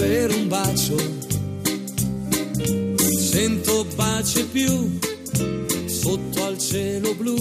per 0.00 0.34
un 0.34 0.48
bacio. 0.48 0.96
Cento 3.30 3.84
baci 3.94 4.38
e 4.38 4.44
più 4.44 4.98
sotto 5.86 6.42
al 6.42 6.56
cielo 6.56 7.14
blu. 7.14 7.36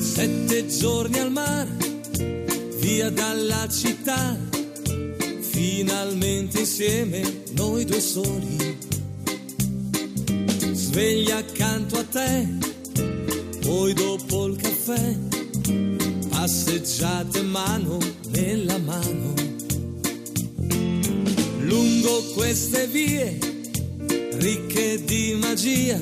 Sette 0.00 0.66
giorni 0.66 1.20
al 1.20 1.30
mare, 1.30 1.70
via 2.80 3.10
dalla 3.10 3.68
città. 3.68 4.36
Finalmente 5.40 6.60
insieme 6.60 7.42
noi 7.52 7.84
due 7.84 8.00
soli. 8.00 8.78
Sveglia 10.72 11.36
accanto 11.36 11.98
a 11.98 12.04
te, 12.04 12.48
poi 13.60 13.92
dopo 13.92 14.46
il 14.46 14.56
caffè, 14.56 15.16
passeggiate 16.28 17.40
mano 17.42 17.98
nella 18.30 18.78
mano. 18.78 19.45
Lungo 21.66 22.22
queste 22.34 22.86
vie, 22.86 23.36
ricche 24.34 25.02
di 25.04 25.36
magia, 25.40 26.00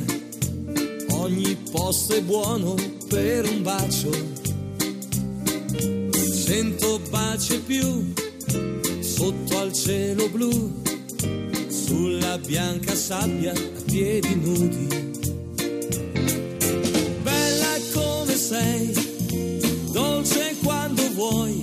ogni 1.12 1.56
posto 1.70 2.12
è 2.12 2.20
buono 2.20 2.74
per 3.08 3.48
un 3.48 3.62
bacio. 3.62 4.10
Cento 6.44 7.00
baci 7.08 7.58
più 7.60 8.12
sotto 9.00 9.58
al 9.58 9.72
cielo 9.72 10.28
blu, 10.28 10.82
sulla 11.68 12.36
bianca 12.36 12.94
sabbia 12.94 13.52
a 13.52 13.82
piedi 13.86 14.34
nudi. 14.34 14.86
Bella 17.22 17.78
come 17.94 18.36
sei, 18.36 18.92
dolce 19.92 20.56
quando 20.62 21.10
vuoi, 21.14 21.62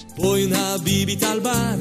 Poi 0.21 0.43
una 0.43 0.77
bibita 0.77 1.31
al 1.31 1.41
bar, 1.41 1.79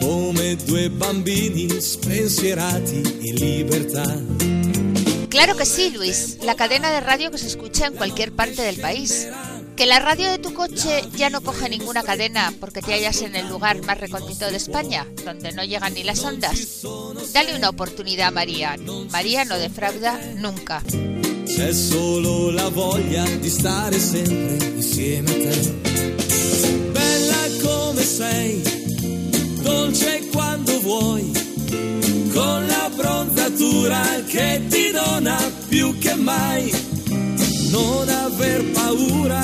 come 0.00 0.54
due 0.66 0.90
bambini 0.90 1.80
spensierati 1.80 3.20
in 3.22 3.34
libertà. 3.36 4.04
Claro 5.28 5.56
que 5.56 5.64
sí, 5.64 5.88
Luis. 5.88 6.36
La 6.42 6.56
cadena 6.56 6.90
de 6.90 7.00
radio 7.00 7.30
que 7.30 7.38
se 7.38 7.46
escucha 7.46 7.86
en 7.86 7.94
cualquier 7.94 8.32
parte 8.32 8.60
del 8.60 8.76
país. 8.76 9.28
Que 9.76 9.86
la 9.86 9.98
radio 9.98 10.30
de 10.30 10.38
tu 10.38 10.52
coche 10.52 11.04
ya 11.16 11.30
no 11.30 11.40
coge 11.40 11.70
ninguna 11.70 12.02
cadena 12.02 12.52
porque 12.60 12.82
te 12.82 12.92
hallas 12.92 13.22
en 13.22 13.34
el 13.34 13.48
lugar 13.48 13.82
más 13.86 13.98
recóndito 13.98 14.50
de 14.50 14.58
España, 14.58 15.06
donde 15.24 15.52
no 15.52 15.64
llegan 15.64 15.94
ni 15.94 16.02
las 16.02 16.22
ondas. 16.24 16.82
Dale 17.32 17.56
una 17.56 17.70
oportunidad 17.70 18.28
a 18.28 18.30
María. 18.30 18.76
María 19.10 19.46
no 19.46 19.56
defrauda 19.56 20.20
nunca. 20.36 20.82
C'è 21.46 21.72
solo 21.72 22.50
la 22.50 22.68
voglia 22.68 23.24
di 23.24 23.48
stare 23.48 23.98
sempre 23.98 24.66
insieme 24.76 25.30
a 25.30 25.34
te. 25.34 26.21
Come 27.92 28.04
sei, 28.04 28.62
dolce 29.60 30.26
quando 30.32 30.80
vuoi, 30.80 31.30
con 32.32 32.66
la 32.66 32.90
bronzatura 32.96 34.00
che 34.26 34.62
ti 34.70 34.90
dona 34.90 35.36
più 35.68 35.98
che 35.98 36.14
mai. 36.14 36.72
Non 37.68 38.08
aver 38.08 38.64
paura, 38.70 39.42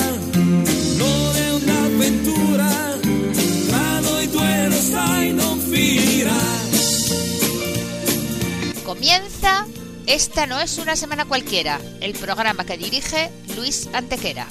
non 0.97 1.37
è 1.37 1.53
un'avventura, 1.53 2.98
tra 3.66 4.00
noi 4.00 4.31
due 4.31 4.69
lo 4.69 4.81
sai 4.81 5.32
non 5.34 5.60
finirà. 5.60 6.42
Comienza 8.82 9.66
Esta 10.06 10.47
no 10.47 10.58
es 10.58 10.78
una 10.78 10.97
semana 10.97 11.26
cualquiera, 11.26 11.78
el 12.00 12.14
programa 12.14 12.64
que 12.64 12.78
dirige 12.78 13.31
Luis 13.54 13.91
Antequera. 13.92 14.47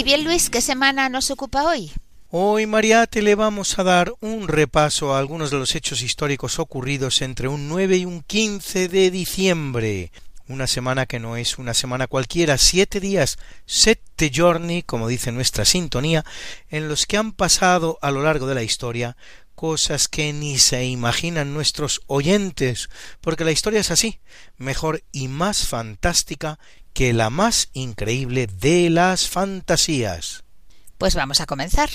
Y 0.00 0.02
bien 0.02 0.24
Luis, 0.24 0.48
¿qué 0.48 0.62
semana 0.62 1.10
nos 1.10 1.30
ocupa 1.30 1.62
hoy? 1.62 1.92
Hoy, 2.30 2.64
Mariate, 2.64 3.20
le 3.20 3.34
vamos 3.34 3.78
a 3.78 3.82
dar 3.82 4.14
un 4.20 4.48
repaso 4.48 5.12
a 5.12 5.18
algunos 5.18 5.50
de 5.50 5.58
los 5.58 5.74
hechos 5.74 6.00
históricos 6.00 6.58
ocurridos 6.58 7.20
entre 7.20 7.48
un 7.48 7.68
9 7.68 7.98
y 7.98 8.04
un 8.06 8.22
15 8.22 8.88
de 8.88 9.10
diciembre. 9.10 10.10
Una 10.48 10.66
semana 10.66 11.04
que 11.04 11.20
no 11.20 11.36
es 11.36 11.58
una 11.58 11.74
semana 11.74 12.06
cualquiera, 12.06 12.56
siete 12.56 12.98
días, 12.98 13.36
sette 13.66 14.30
giorni, 14.30 14.82
como 14.82 15.06
dice 15.06 15.32
nuestra 15.32 15.66
sintonía, 15.66 16.24
en 16.70 16.88
los 16.88 17.04
que 17.04 17.18
han 17.18 17.32
pasado 17.32 17.98
a 18.00 18.10
lo 18.10 18.22
largo 18.22 18.46
de 18.46 18.54
la 18.54 18.62
historia 18.62 19.18
cosas 19.60 20.08
que 20.08 20.32
ni 20.32 20.56
se 20.56 20.86
imaginan 20.86 21.52
nuestros 21.52 22.00
oyentes, 22.06 22.88
porque 23.20 23.44
la 23.44 23.50
historia 23.50 23.80
es 23.80 23.90
así, 23.90 24.18
mejor 24.56 25.02
y 25.12 25.28
más 25.28 25.66
fantástica 25.66 26.58
que 26.92 27.12
la 27.12 27.30
más 27.30 27.68
increíble 27.72 28.46
de 28.46 28.90
las 28.90 29.28
fantasías. 29.28 30.44
Pues 30.98 31.14
vamos 31.14 31.40
a 31.40 31.46
comenzar. 31.46 31.90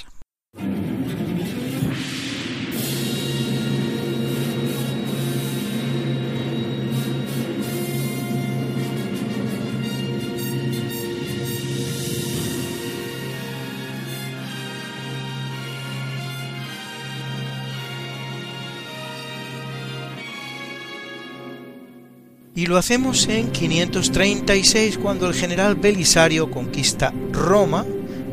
Y 22.58 22.68
lo 22.68 22.78
hacemos 22.78 23.28
en 23.28 23.52
536 23.52 24.98
cuando 24.98 25.28
el 25.28 25.34
general 25.34 25.76
Belisario 25.76 26.50
conquista 26.50 27.14
Roma 27.34 27.86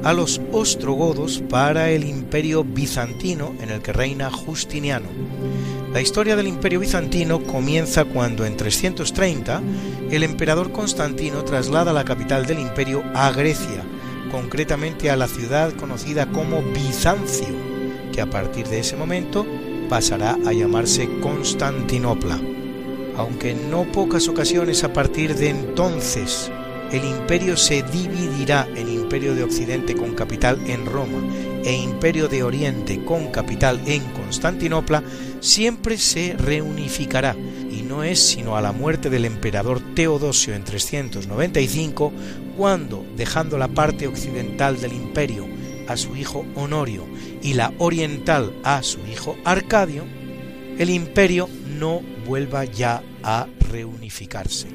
a 0.05 0.13
los 0.13 0.41
ostrogodos 0.53 1.43
para 1.51 1.91
el 1.91 2.05
imperio 2.05 2.63
bizantino 2.63 3.53
en 3.61 3.71
el 3.71 3.83
que 3.83 3.93
reina 3.93 4.31
Justiniano. 4.31 5.09
La 5.93 6.01
historia 6.01 6.37
del 6.37 6.47
imperio 6.47 6.79
bizantino 6.79 7.43
comienza 7.43 8.05
cuando 8.05 8.47
en 8.47 8.57
330 8.57 9.61
el 10.13 10.23
emperador 10.23 10.71
Constantino 10.71 11.43
traslada 11.43 11.93
la 11.93 12.05
capital 12.05 12.47
del 12.47 12.61
imperio 12.61 13.03
a 13.15 13.33
Grecia, 13.33 13.83
concretamente 14.31 15.11
a 15.11 15.17
la 15.17 15.27
ciudad 15.27 15.73
conocida 15.73 16.27
como 16.27 16.63
Bizancio, 16.63 17.49
que 18.13 18.21
a 18.21 18.31
partir 18.31 18.69
de 18.69 18.79
ese 18.79 18.97
momento 18.97 19.45
pasará 19.89 20.39
a 20.47 20.53
llamarse 20.53 21.09
Constantinopla. 21.21 22.62
Aunque 23.17 23.51
en 23.51 23.71
no 23.71 23.85
pocas 23.93 24.29
ocasiones 24.29 24.85
a 24.85 24.93
partir 24.93 25.35
de 25.35 25.51
entonces 25.51 26.51
el 26.93 27.07
imperio 27.07 27.57
se 27.57 27.83
dividirá 27.83 28.69
en 28.77 28.87
imperio 28.87 29.35
de 29.35 29.43
Occidente 29.43 29.95
con 29.95 30.15
capital 30.15 30.59
en 30.67 30.85
Roma 30.85 31.23
e 31.65 31.73
imperio 31.73 32.29
de 32.29 32.43
Oriente 32.43 33.03
con 33.03 33.29
capital 33.29 33.81
en 33.87 34.03
Constantinopla, 34.13 35.03
siempre 35.41 35.97
se 35.97 36.35
reunificará. 36.35 37.35
Y 37.71 37.83
no 37.83 38.05
es 38.05 38.21
sino 38.21 38.59
a 38.59 38.61
la 38.61 38.73
muerte 38.73 39.09
del 39.09 39.25
emperador 39.25 39.81
Teodosio 39.95 40.55
en 40.55 40.65
395 40.65 42.13
cuando, 42.59 43.07
dejando 43.17 43.57
la 43.57 43.69
parte 43.69 44.07
occidental 44.07 44.79
del 44.79 44.93
imperio 44.93 45.47
a 45.89 45.97
su 45.97 46.15
hijo 46.15 46.45
Honorio 46.55 47.07
y 47.43 47.55
la 47.55 47.73
oriental 47.79 48.53
a 48.65 48.83
su 48.83 48.99
hijo 49.11 49.37
Arcadio, 49.45 50.05
el 50.79 50.91
imperio 50.91 51.49
no 51.83 52.01
vuelva 52.25 52.65
ya 52.65 53.03
a 53.25 53.49
reunificarse. 53.59 54.69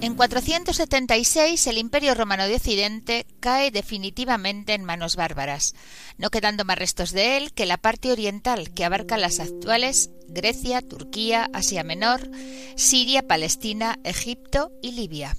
En 0.00 0.14
476 0.14 1.66
el 1.66 1.78
Imperio 1.78 2.14
Romano 2.14 2.46
de 2.46 2.54
Occidente 2.54 3.26
cae 3.40 3.72
definitivamente 3.72 4.74
en 4.74 4.84
manos 4.84 5.16
bárbaras, 5.16 5.74
no 6.16 6.30
quedando 6.30 6.64
más 6.64 6.78
restos 6.78 7.10
de 7.10 7.38
él 7.38 7.52
que 7.52 7.66
la 7.66 7.78
parte 7.78 8.12
oriental 8.12 8.72
que 8.72 8.84
abarca 8.84 9.18
las 9.18 9.40
actuales 9.40 10.10
Grecia, 10.28 10.80
Turquía, 10.80 11.50
Asia 11.54 11.82
Menor, 11.82 12.30
Siria, 12.76 13.26
Palestina, 13.26 13.98
Egipto 14.04 14.70
y 14.80 14.92
Libia. 14.92 15.36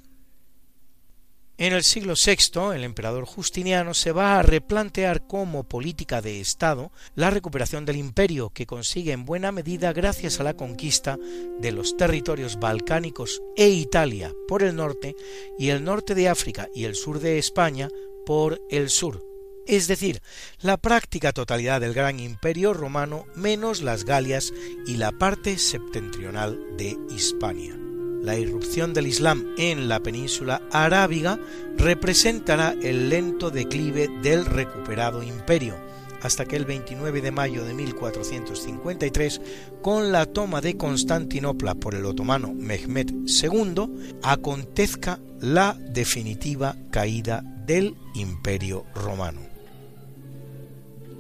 En 1.59 1.73
el 1.73 1.83
siglo 1.83 2.13
VI, 2.13 2.75
el 2.75 2.83
emperador 2.83 3.25
Justiniano 3.25 3.95
se 3.95 4.11
va 4.11 4.37
a 4.37 4.43
replantear 4.43 5.25
como 5.25 5.63
política 5.63 6.21
de 6.21 6.39
Estado 6.39 6.91
la 7.15 7.31
recuperación 7.31 7.83
del 7.83 7.95
imperio, 7.95 8.51
que 8.51 8.67
consigue 8.67 9.11
en 9.11 9.25
buena 9.25 9.51
medida 9.51 9.91
gracias 9.91 10.39
a 10.39 10.43
la 10.43 10.53
conquista 10.53 11.17
de 11.59 11.71
los 11.71 11.97
territorios 11.97 12.59
balcánicos 12.59 13.41
e 13.55 13.69
Italia 13.69 14.31
por 14.47 14.61
el 14.61 14.75
norte 14.75 15.15
y 15.57 15.69
el 15.69 15.83
norte 15.83 16.13
de 16.13 16.29
África 16.29 16.69
y 16.75 16.83
el 16.83 16.93
sur 16.93 17.19
de 17.19 17.39
España 17.39 17.89
por 18.23 18.61
el 18.69 18.91
sur, 18.91 19.25
es 19.65 19.87
decir, 19.87 20.21
la 20.61 20.77
práctica 20.77 21.31
totalidad 21.31 21.81
del 21.81 21.95
gran 21.95 22.19
imperio 22.19 22.75
romano 22.75 23.25
menos 23.35 23.81
las 23.81 24.03
Galias 24.05 24.53
y 24.85 24.97
la 24.97 25.11
parte 25.11 25.57
septentrional 25.57 26.77
de 26.77 26.95
Hispania 27.09 27.86
la 28.27 28.37
irrupción 28.37 28.93
del 28.93 29.07
Islam 29.07 29.55
en 29.57 29.87
la 29.87 30.01
península 30.01 30.61
arábiga 30.71 31.39
representará 31.77 32.75
el 32.83 33.07
lento 33.07 33.51
declive 33.51 34.09
del 34.21 34.45
recuperado 34.45 35.23
imperio, 35.23 35.75
hasta 36.21 36.43
que 36.43 36.57
el 36.57 36.65
29 36.65 37.21
de 37.21 37.31
mayo 37.31 37.63
de 37.63 37.73
1453, 37.73 39.41
con 39.81 40.11
la 40.11 40.25
toma 40.25 40.59
de 40.59 40.75
Constantinopla 40.75 41.75
por 41.75 41.95
el 41.95 42.05
otomano 42.05 42.53
Mehmed 42.53 43.13
II, 43.25 44.19
acontezca 44.21 45.21
la 45.39 45.77
definitiva 45.79 46.75
caída 46.91 47.41
del 47.65 47.95
imperio 48.13 48.85
romano. 48.93 49.39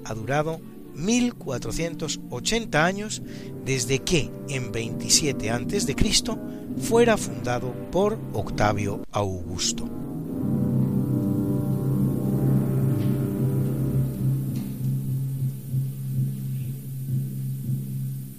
Ha 0.03 0.13
durado 0.13 0.59
1480 0.97 2.85
años 2.85 3.21
desde 3.63 3.99
que 3.99 4.31
en 4.49 4.71
27 4.71 5.49
a.C 5.51 5.95
fuera 6.81 7.17
fundado 7.17 7.73
por 7.91 8.17
Octavio 8.33 9.03
Augusto. 9.11 9.89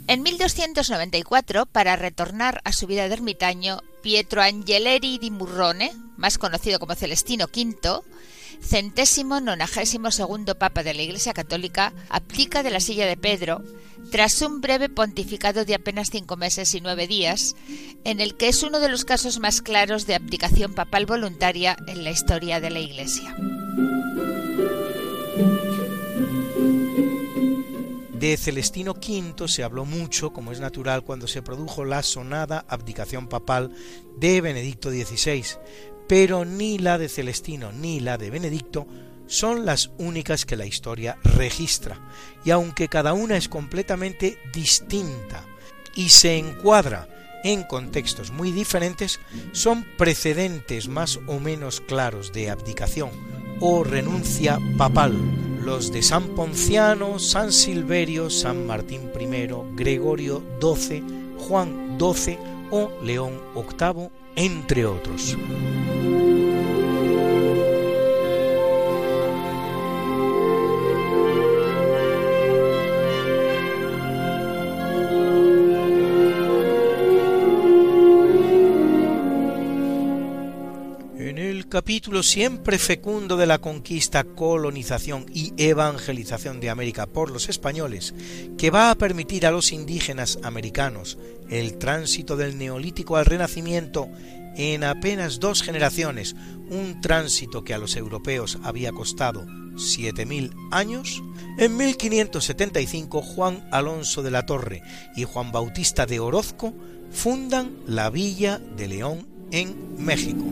En 0.07 0.23
1294, 0.23 1.67
para 1.67 1.95
retornar 1.97 2.63
a 2.65 2.73
su 2.73 2.87
vida 2.87 3.09
de 3.09 3.15
ermitaño, 3.15 3.81
Pietro 4.03 4.41
Angeleri 4.41 5.19
di 5.19 5.31
Murrone, 5.31 5.93
más 6.17 6.39
conocido 6.39 6.79
como 6.79 6.95
Celestino 6.95 7.45
V, 7.45 8.01
centésimo 8.63 9.41
nonagésimo 9.41 10.11
segundo 10.11 10.59
Papa 10.59 10.83
de 10.83 10.95
la 10.95 11.03
Iglesia 11.03 11.33
Católica, 11.33 11.93
aplica 12.09 12.63
de 12.63 12.71
la 12.71 12.81
silla 12.81 13.07
de 13.07 13.17
Pedro, 13.17 13.63
tras 14.11 14.41
un 14.43 14.61
breve 14.61 14.89
pontificado 14.89 15.65
de 15.65 15.75
apenas 15.75 16.09
cinco 16.11 16.37
meses 16.37 16.75
y 16.75 16.81
nueve 16.81 17.07
días, 17.07 17.57
en 18.05 18.21
el 18.21 18.37
que 18.37 18.49
es 18.49 18.63
uno 18.63 18.81
de 18.81 18.89
los 18.89 19.05
casos 19.05 19.39
más 19.39 19.63
claros 19.63 20.07
de 20.07 20.15
abdicación 20.15 20.75
papal 20.75 21.07
voluntaria 21.07 21.77
en 21.87 22.05
la 22.05 22.11
historia 22.11 22.61
de 22.61 22.71
la 22.71 22.81
Iglesia. 22.81 23.37
De 28.19 28.37
Celestino 28.37 28.95
V 28.95 29.47
se 29.47 29.63
habló 29.63 29.85
mucho, 29.85 30.33
como 30.33 30.51
es 30.51 30.59
natural, 30.59 31.05
cuando 31.05 31.29
se 31.29 31.41
produjo 31.41 31.85
la 31.85 32.03
sonada 32.03 32.65
abdicación 32.69 33.29
papal 33.29 33.71
de 34.17 34.41
Benedicto 34.41 34.91
XVI, 34.91 35.45
pero 36.09 36.45
ni 36.45 36.79
la 36.79 36.99
de 36.99 37.09
Celestino 37.09 37.71
ni 37.71 38.01
la 38.01 38.19
de 38.19 38.31
Benedicto 38.31 38.87
son 39.27 39.67
las 39.67 39.91
únicas 39.99 40.47
que 40.47 40.57
la 40.57 40.67
historia 40.67 41.19
registra, 41.23 42.01
y 42.45 42.51
aunque 42.51 42.89
cada 42.89 43.13
una 43.13 43.37
es 43.37 43.49
completamente 43.49 44.39
distinta 44.53 45.45
y 45.95 46.09
se 46.09 46.39
encuadra 46.39 47.09
en 47.45 47.63
contextos 47.63 48.33
muy 48.33 48.51
diferentes, 48.51 49.21
son 49.53 49.85
precedentes 49.97 50.89
más 50.89 51.21
o 51.27 51.39
menos 51.39 51.81
claros 51.81 52.33
de 52.33 52.51
abdicación 52.51 53.11
o 53.61 53.85
renuncia 53.85 54.59
papal, 54.77 55.15
los 55.63 55.93
de 55.93 56.03
San 56.03 56.29
Ponciano, 56.35 57.19
San 57.19 57.53
Silverio, 57.53 58.31
San 58.31 58.67
Martín 58.67 59.11
I, 59.15 59.49
Gregorio 59.77 60.43
XII, 60.61 61.03
Juan 61.39 61.99
XII 61.99 62.39
o 62.71 62.91
León 63.03 63.41
VIII, 63.55 64.09
entre 64.39 64.87
otros. 64.87 65.37
Capítulo 81.69 82.23
siempre 82.23 82.79
fecundo 82.79 83.37
de 83.37 83.47
la 83.47 83.59
conquista, 83.59 84.25
colonización 84.25 85.27
y 85.33 85.53
evangelización 85.57 86.61
de 86.61 86.71
América 86.71 87.07
por 87.07 87.31
los 87.31 87.49
españoles, 87.49 88.15
que 88.57 88.71
va 88.71 88.91
a 88.91 88.95
permitir 88.95 89.47
a 89.47 89.51
los 89.51 89.73
indígenas 89.73 90.39
americanos 90.43 91.19
el 91.51 91.77
tránsito 91.77 92.37
del 92.37 92.57
neolítico 92.57 93.17
al 93.17 93.27
renacimiento 93.27 94.09
en 94.57 94.83
apenas 94.83 95.41
dos 95.41 95.63
generaciones, 95.63 96.35
un 96.71 97.01
tránsito 97.01 97.65
que 97.65 97.75
a 97.75 97.79
los 97.79 97.97
europeos 97.97 98.59
había 98.65 98.93
costado 98.93 99.45
7.000 99.75 100.53
años, 100.71 101.23
en 101.59 101.77
1575 101.77 103.23
Juan 103.23 103.69
Alonso 103.71 104.23
de 104.23 104.31
la 104.31 104.47
Torre 104.47 104.83
y 105.15 105.25
Juan 105.25 105.53
Bautista 105.53 106.07
de 106.07 106.19
Orozco 106.19 106.75
fundan 107.11 107.77
la 107.87 108.11
Villa 108.11 108.59
de 108.59 108.89
León 108.89 109.29
en 109.51 109.97
México. 109.99 110.45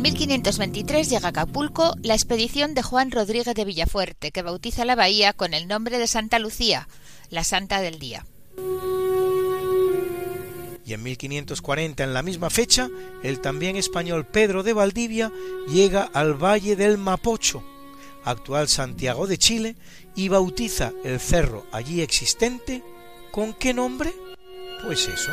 En 0.00 0.04
1523 0.04 1.10
llega 1.10 1.26
a 1.26 1.28
Acapulco 1.28 1.94
la 2.02 2.14
expedición 2.14 2.72
de 2.72 2.82
Juan 2.82 3.10
Rodríguez 3.10 3.54
de 3.54 3.66
Villafuerte, 3.66 4.32
que 4.32 4.40
bautiza 4.40 4.86
la 4.86 4.94
bahía 4.94 5.34
con 5.34 5.52
el 5.52 5.68
nombre 5.68 5.98
de 5.98 6.06
Santa 6.06 6.38
Lucía, 6.38 6.88
la 7.28 7.44
Santa 7.44 7.82
del 7.82 7.98
Día. 7.98 8.24
Y 10.86 10.94
en 10.94 11.02
1540, 11.02 12.02
en 12.02 12.14
la 12.14 12.22
misma 12.22 12.48
fecha, 12.48 12.88
el 13.22 13.42
también 13.42 13.76
español 13.76 14.24
Pedro 14.24 14.62
de 14.62 14.72
Valdivia 14.72 15.30
llega 15.68 16.08
al 16.14 16.32
Valle 16.32 16.76
del 16.76 16.96
Mapocho, 16.96 17.62
actual 18.24 18.68
Santiago 18.68 19.26
de 19.26 19.36
Chile, 19.36 19.76
y 20.14 20.28
bautiza 20.28 20.94
el 21.04 21.20
cerro 21.20 21.66
allí 21.72 22.00
existente, 22.00 22.82
¿con 23.32 23.52
qué 23.52 23.74
nombre? 23.74 24.14
Pues 24.82 25.06
eso, 25.08 25.30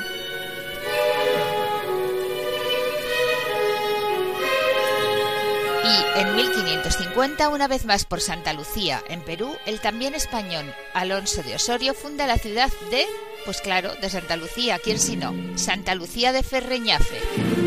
Y 5.87 6.19
en 6.19 6.35
1550, 6.35 7.47
una 7.47 7.67
vez 7.69 7.85
más 7.85 8.03
por 8.03 8.19
Santa 8.19 8.51
Lucía, 8.51 9.01
en 9.07 9.21
Perú, 9.21 9.55
el 9.65 9.79
también 9.79 10.15
español 10.15 10.65
Alonso 10.93 11.43
de 11.43 11.55
Osorio 11.55 11.93
funda 11.93 12.27
la 12.27 12.37
ciudad 12.37 12.69
de, 12.91 13.05
pues 13.45 13.61
claro, 13.61 13.95
de 13.95 14.09
Santa 14.09 14.35
Lucía, 14.35 14.79
¿quién 14.83 14.99
si 14.99 15.15
no? 15.15 15.33
Santa 15.55 15.95
Lucía 15.95 16.33
de 16.33 16.43
Ferreñafe. 16.43 17.66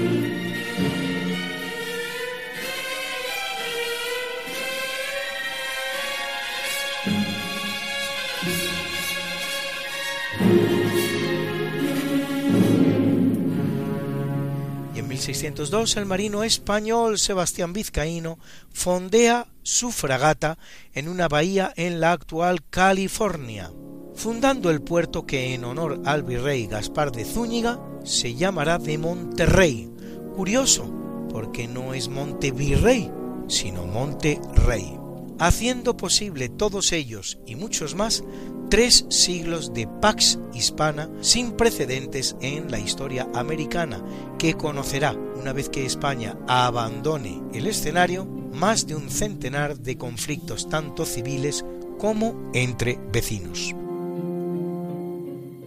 1602 15.31 15.97
el 15.97 16.07
marino 16.07 16.43
español 16.43 17.17
Sebastián 17.17 17.73
Vizcaíno 17.73 18.41
fondea 18.73 19.47
su 19.63 19.93
fragata 19.93 20.59
en 20.93 21.09
una 21.09 21.29
bahía 21.29 21.73
en 21.77 22.01
la 22.01 22.11
actual 22.11 22.65
California, 22.69 23.71
fundando 24.17 24.71
el 24.71 24.83
puerto 24.83 25.27
que 25.27 25.55
en 25.55 25.65
honor 25.65 26.01
al 26.05 26.25
virrey 26.25 26.67
Gaspar 26.67 27.13
de 27.13 27.25
Zúñiga 27.25 27.81
se 28.03 28.35
llamará 28.35 28.79
de 28.79 28.99
Monterrey. 28.99 29.89
Curioso, 30.35 30.93
porque 31.31 31.69
no 31.69 31.95
es 31.95 32.09
Monte 32.09 32.51
Virrey, 32.51 33.09
sino 33.47 33.87
Monte 33.87 34.41
Rey, 34.67 34.99
haciendo 35.41 35.97
posible 35.97 36.49
todos 36.49 36.93
ellos 36.93 37.39
y 37.47 37.57
muchos 37.57 37.95
más 37.97 38.23
tres 38.69 39.07
siglos 39.09 39.75
de 39.75 39.89
Pax 39.89 40.39
Hispana 40.55 41.11
sin 41.23 41.53
precedentes 41.53 42.37
en 42.41 42.71
la 42.71 42.79
historia 42.79 43.29
americana, 43.35 44.05
que 44.39 44.55
conocerá, 44.55 45.13
una 45.13 45.53
vez 45.53 45.69
que 45.69 45.85
España 45.85 46.39
abandone 46.47 47.43
el 47.53 47.67
escenario, 47.67 48.27
más 48.27 48.87
de 48.87 48.95
un 48.95 49.11
centenar 49.11 49.79
de 49.79 49.97
conflictos 49.97 50.69
tanto 50.69 51.05
civiles 51.05 51.65
como 51.99 52.51
entre 52.55 52.99
vecinos. 53.13 53.75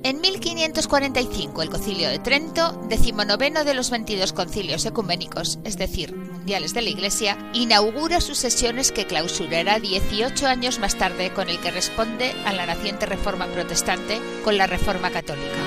En 0.06 0.20
1545 0.20 1.62
el 1.62 1.70
Concilio 1.70 2.10
de 2.10 2.20
Trento, 2.20 2.74
decimonoveno 2.90 3.64
de 3.64 3.74
los 3.74 3.90
22 3.90 4.34
concilios 4.34 4.86
ecuménicos, 4.86 5.60
es 5.64 5.78
decir, 5.78 6.14
mundiales 6.14 6.74
de 6.74 6.82
la 6.82 6.90
Iglesia, 6.90 7.38
inaugura 7.54 8.20
sus 8.20 8.38
sesiones 8.38 8.92
que 8.92 9.06
clausurará 9.06 9.80
18 9.80 10.46
años 10.46 10.80
más 10.80 10.98
tarde 10.98 11.32
con 11.32 11.48
el 11.48 11.58
que 11.62 11.72
responde 11.72 12.34
a 12.44 12.52
la 12.52 12.66
naciente 12.66 13.06
reforma 13.06 13.48
protestante 13.48 14.20
con 14.44 14.58
la 14.58 14.68
reforma 14.68 15.10
católica. 15.10 15.58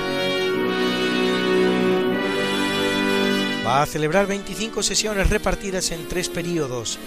Va 3.65 3.81
a 3.81 3.87
celebrar 3.87 4.27
25 4.27 4.83
sesiones 4.83 5.31
repartidas 5.31 5.89
en 5.89 6.07
tres 6.07 6.29
periodos 6.29 6.99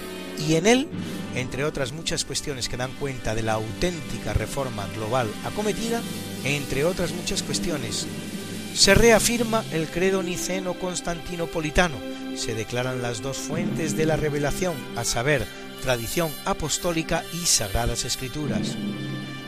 y 0.48 0.56
en 0.56 0.66
él, 0.66 0.88
entre 1.36 1.64
otras 1.64 1.92
muchas 1.92 2.24
cuestiones 2.24 2.68
que 2.68 2.76
dan 2.76 2.90
cuenta 2.98 3.36
de 3.36 3.42
la 3.42 3.52
auténtica 3.52 4.32
reforma 4.32 4.88
global 4.96 5.30
acometida, 5.44 6.02
entre 6.44 6.84
otras 6.84 7.12
muchas 7.12 7.42
cuestiones, 7.42 8.06
se 8.74 8.94
reafirma 8.94 9.64
el 9.72 9.88
credo 9.88 10.22
niceno 10.22 10.74
constantinopolitano, 10.74 11.96
se 12.36 12.54
declaran 12.54 13.02
las 13.02 13.20
dos 13.20 13.36
fuentes 13.36 13.96
de 13.96 14.06
la 14.06 14.16
revelación, 14.16 14.74
a 14.96 15.04
saber, 15.04 15.46
tradición 15.82 16.30
apostólica 16.44 17.24
y 17.32 17.46
sagradas 17.46 18.04
escrituras. 18.04 18.76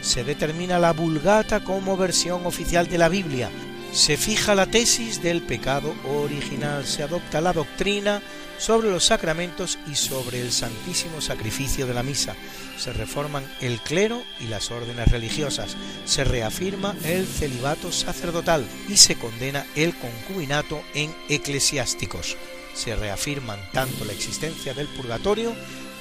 Se 0.01 0.25
determina 0.25 0.79
la 0.79 0.93
Vulgata 0.93 1.61
como 1.61 1.97
versión 1.97 2.47
oficial 2.47 2.89
de 2.89 2.99
la 2.99 3.09
Biblia, 3.09 3.49
se 3.93 4.17
fija 4.17 4.55
la 4.55 4.67
tesis 4.67 5.23
del 5.23 5.43
pecado 5.43 5.95
original, 6.05 6.87
se 6.87 7.03
adopta 7.03 7.41
la 7.41 7.53
doctrina 7.53 8.23
sobre 8.59 8.91
los 8.91 9.05
sacramentos 9.05 9.79
y 9.91 9.97
sobre 9.97 10.41
el 10.41 10.51
santísimo 10.51 11.21
sacrificio 11.21 11.87
de 11.87 11.95
la 11.95 12.03
misa, 12.03 12.35
se 12.79 12.93
reforman 12.93 13.45
el 13.61 13.81
clero 13.81 14.23
y 14.41 14.47
las 14.47 14.71
órdenes 14.71 15.09
religiosas, 15.09 15.77
se 16.05 16.25
reafirma 16.25 16.95
el 17.05 17.27
celibato 17.27 17.93
sacerdotal 17.93 18.65
y 18.89 18.97
se 18.97 19.17
condena 19.17 19.67
el 19.75 19.95
concubinato 19.95 20.83
en 20.95 21.15
eclesiásticos. 21.29 22.37
Se 22.75 22.97
reafirman 22.97 23.61
tanto 23.73 24.05
la 24.07 24.13
existencia 24.13 24.73
del 24.73 24.89
purgatorio 24.89 25.55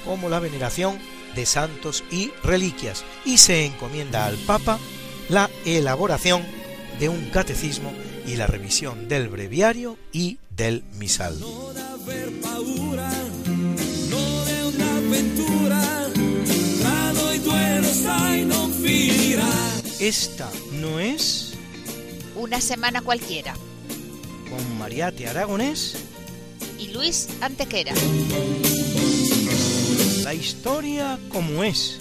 como 0.04 0.30
la 0.30 0.40
veneración 0.40 0.98
de 1.34 1.44
santos 1.44 2.04
y 2.10 2.30
reliquias. 2.42 3.04
Y 3.24 3.38
se 3.38 3.66
encomienda 3.66 4.24
al 4.26 4.36
Papa 4.36 4.78
la 5.28 5.50
elaboración 5.64 6.61
de 7.02 7.08
un 7.08 7.30
catecismo 7.30 7.92
y 8.28 8.36
la 8.36 8.46
revisión 8.46 9.08
del 9.08 9.28
breviario 9.28 9.98
y 10.12 10.38
del 10.50 10.84
misal. 11.00 11.36
Esta 19.98 20.48
no 20.74 21.00
es 21.00 21.54
una 22.36 22.60
semana 22.60 23.00
cualquiera. 23.00 23.54
Con 24.48 24.78
Mariate 24.78 25.26
Aragonés 25.26 25.96
y 26.78 26.92
Luis 26.92 27.30
Antequera. 27.40 27.94
La 30.22 30.34
historia 30.34 31.18
como 31.30 31.64
es. 31.64 31.98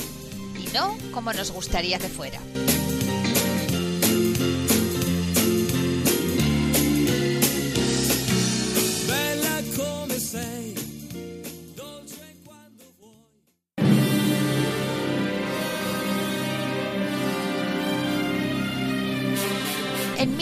Y 0.64 0.72
no 0.76 0.96
como 1.12 1.34
nos 1.34 1.50
gustaría 1.50 1.98
que 1.98 2.08
fuera. 2.08 2.40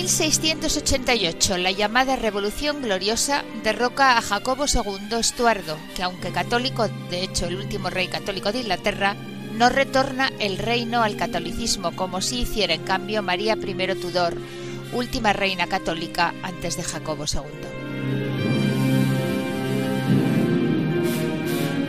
1688, 0.10 1.58
la 1.58 1.70
llamada 1.70 2.16
Revolución 2.16 2.82
Gloriosa 2.82 3.44
derroca 3.64 4.18
a 4.18 4.22
Jacobo 4.24 4.66
II 4.66 5.20
Estuardo, 5.20 5.78
que 5.96 6.02
aunque 6.02 6.32
católico, 6.32 6.88
de 7.12 7.24
hecho 7.24 7.46
el 7.46 7.58
último 7.58 7.92
rey 7.92 8.08
católico 8.08 8.52
de 8.52 8.62
Inglaterra, 8.62 9.16
no 9.54 9.70
retorna 9.70 10.32
el 10.40 10.58
reino 10.58 11.04
al 11.04 11.16
catolicismo 11.16 11.92
como 11.92 12.22
si 12.22 12.40
hiciera 12.42 12.74
en 12.74 12.82
cambio 12.82 13.22
María 13.22 13.54
I 13.54 13.96
Tudor, 14.02 14.36
última 14.94 15.32
reina 15.32 15.68
católica 15.68 16.34
antes 16.42 16.76
de 16.76 16.84
Jacobo 16.84 17.26
II. 17.32 17.44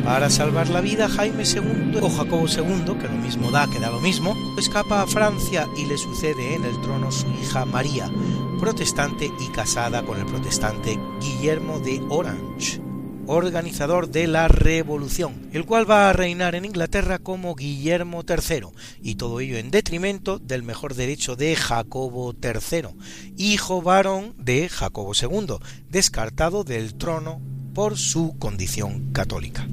Para 0.04 0.28
salvar 0.28 0.68
la 0.68 0.82
vida, 0.82 1.08
Jaime 1.08 1.44
II 1.44 2.00
o 2.02 2.10
Jacobo 2.10 2.46
II, 2.46 2.98
que 3.00 3.08
lo 3.08 3.16
mismo 3.16 3.50
da 3.50 3.66
que 3.66 3.80
da 3.80 3.90
lo 3.90 4.00
mismo, 4.00 4.36
escapa 4.60 5.00
a 5.00 5.06
Francia 5.06 5.66
y 5.74 5.86
le 5.86 5.96
sucede 5.96 6.54
en 6.54 6.64
el 6.64 6.78
trono 6.82 7.10
su 7.10 7.26
hija 7.28 7.64
María, 7.64 8.10
protestante 8.60 9.32
y 9.40 9.48
casada 9.48 10.04
con 10.04 10.18
el 10.20 10.26
protestante 10.26 10.98
Guillermo 11.18 11.80
de 11.80 12.02
Orange, 12.10 12.78
organizador 13.26 14.10
de 14.10 14.26
la 14.26 14.48
Revolución, 14.48 15.48
el 15.54 15.64
cual 15.64 15.90
va 15.90 16.10
a 16.10 16.12
reinar 16.12 16.54
en 16.54 16.66
Inglaterra 16.66 17.18
como 17.18 17.54
Guillermo 17.54 18.22
III, 18.28 18.66
y 19.00 19.14
todo 19.14 19.40
ello 19.40 19.56
en 19.56 19.70
detrimento 19.70 20.38
del 20.38 20.62
mejor 20.62 20.94
derecho 20.94 21.36
de 21.36 21.56
Jacobo 21.56 22.34
III, 22.34 22.88
hijo 23.38 23.80
varón 23.80 24.34
de 24.36 24.68
Jacobo 24.68 25.12
II, 25.14 25.56
descartado 25.88 26.64
del 26.64 26.94
trono 26.96 27.40
por 27.72 27.96
su 27.96 28.36
condición 28.38 29.10
católica. 29.12 29.66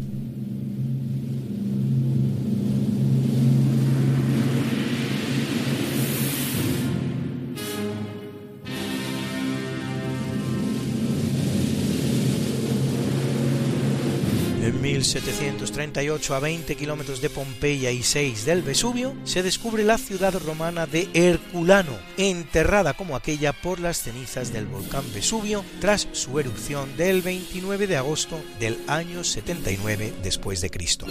1738, 15.00 16.36
a 16.36 16.40
20 16.40 16.76
kilómetros 16.76 17.22
de 17.22 17.30
Pompeya 17.30 17.92
y 17.92 18.04
6 18.04 18.46
del 18.46 18.64
Vesubio, 18.64 19.16
se 19.24 19.44
descubre 19.44 19.84
la 19.84 19.98
ciudad 19.98 20.34
romana 20.34 20.88
de 20.88 21.10
Herculano, 21.14 21.98
enterrada 22.18 22.94
como 22.94 23.16
aquella 23.16 23.54
por 23.54 23.80
las 23.80 24.02
cenizas 24.02 24.52
del 24.52 24.66
volcán 24.66 25.04
Vesubio 25.14 25.64
tras 25.80 26.08
su 26.12 26.40
erupción 26.40 26.96
del 26.98 27.22
29 27.22 27.88
de 27.88 27.98
agosto 27.98 28.40
del 28.60 28.78
año 28.88 29.24
79 29.24 30.14
después 30.24 30.62
de 30.62 30.70
Cristo. 30.70 31.06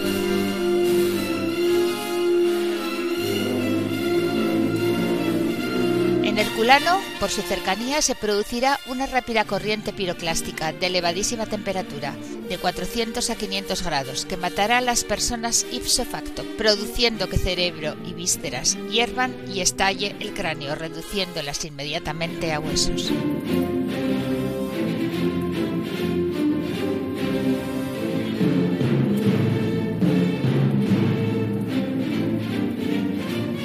Por 7.20 7.30
su 7.30 7.42
cercanía, 7.42 8.00
se 8.00 8.14
producirá 8.14 8.80
una 8.86 9.04
rápida 9.06 9.44
corriente 9.44 9.92
piroclástica 9.92 10.72
de 10.72 10.86
elevadísima 10.86 11.44
temperatura, 11.44 12.14
de 12.48 12.56
400 12.56 13.28
a 13.28 13.36
500 13.36 13.82
grados, 13.82 14.24
que 14.24 14.38
matará 14.38 14.78
a 14.78 14.80
las 14.80 15.04
personas 15.04 15.66
ipso 15.70 16.06
facto, 16.06 16.44
produciendo 16.56 17.28
que 17.28 17.36
cerebro 17.36 17.94
y 18.06 18.14
vísceras 18.14 18.78
hiervan 18.90 19.34
y 19.52 19.60
estalle 19.60 20.16
el 20.18 20.32
cráneo, 20.32 20.74
reduciéndolas 20.74 21.62
inmediatamente 21.66 22.52
a 22.54 22.58
huesos. 22.58 23.12